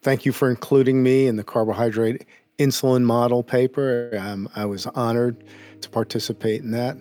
thank 0.03 0.25
you 0.25 0.33
for 0.33 0.51
including 0.51 1.05
me 1.05 1.29
in 1.29 1.37
the 1.37 1.45
carbohydrate 1.45 2.27
insulin 2.59 3.05
model 3.05 3.45
paper. 3.45 4.11
Um, 4.21 4.49
I 4.57 4.65
was 4.65 4.87
honored 4.89 5.45
to 5.83 5.89
participate 5.89 6.63
in 6.63 6.73
that. 6.73 6.97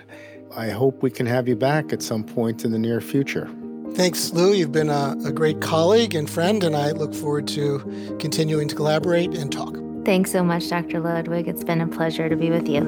I 0.56 0.70
hope 0.70 1.02
we 1.02 1.10
can 1.10 1.26
have 1.26 1.48
you 1.48 1.56
back 1.56 1.92
at 1.92 2.04
some 2.04 2.24
point 2.24 2.64
in 2.64 2.72
the 2.72 2.80
near 2.80 3.02
future. 3.02 3.50
Thanks, 3.94 4.32
Lou. 4.32 4.54
You've 4.54 4.72
been 4.72 4.90
a, 4.90 5.16
a 5.26 5.32
great 5.32 5.60
colleague 5.60 6.14
and 6.14 6.30
friend, 6.30 6.64
and 6.64 6.76
I 6.76 6.92
look 6.92 7.16
forward 7.16 7.48
to 7.50 8.18
continuing 8.20 8.68
to 8.68 8.76
collaborate 8.76 9.34
and 9.34 9.52
talk. 9.52 9.89
Thanks 10.10 10.32
so 10.32 10.44
much, 10.44 10.68
Dr. 10.68 11.00
Ludwig. 11.02 11.48
It's 11.48 11.64
been 11.64 11.82
a 11.82 11.88
pleasure 11.88 12.30
to 12.30 12.36
be 12.36 12.50
with 12.50 12.68
you. 12.68 12.82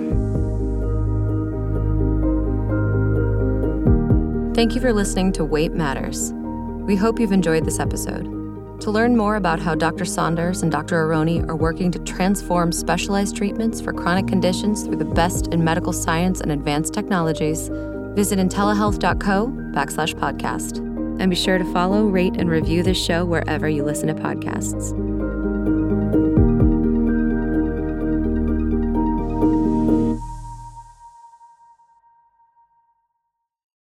Thank 4.56 4.74
you 4.74 4.82
for 4.82 4.92
listening 4.92 5.32
to 5.34 5.46
Weight 5.46 5.72
Matters. 5.72 6.34
We 6.34 6.96
hope 6.96 7.20
you've 7.20 7.32
enjoyed 7.32 7.64
this 7.64 7.80
episode. 7.80 8.24
To 8.82 8.90
learn 8.90 9.16
more 9.16 9.36
about 9.36 9.60
how 9.60 9.76
Dr. 9.76 10.04
Saunders 10.04 10.64
and 10.64 10.72
Dr. 10.72 11.00
Aronne 11.00 11.48
are 11.48 11.56
working 11.56 11.92
to 11.92 12.00
transform 12.00 12.72
specialized 12.72 13.38
treatments 13.38 13.80
for 13.80 13.94
chronic 13.94 14.26
conditions 14.26 14.82
through 14.82 14.98
the 14.98 15.06
best 15.06 15.46
in 15.50 15.64
medical 15.64 15.94
science 15.94 16.42
and 16.42 16.52
advanced 16.52 16.92
technologies, 16.92 17.70
visit 18.16 18.40
intellihealth.co 18.40 19.48
backslash 19.76 20.16
podcast. 20.16 20.80
And 21.22 21.30
be 21.30 21.36
sure 21.36 21.60
to 21.60 21.72
follow, 21.72 22.06
rate, 22.06 22.38
and 22.38 22.50
review 22.50 22.82
this 22.82 22.98
show 22.98 23.26
wherever 23.26 23.70
you 23.70 23.84
listen 23.84 24.08
to 24.08 24.16
podcasts. 24.16 25.11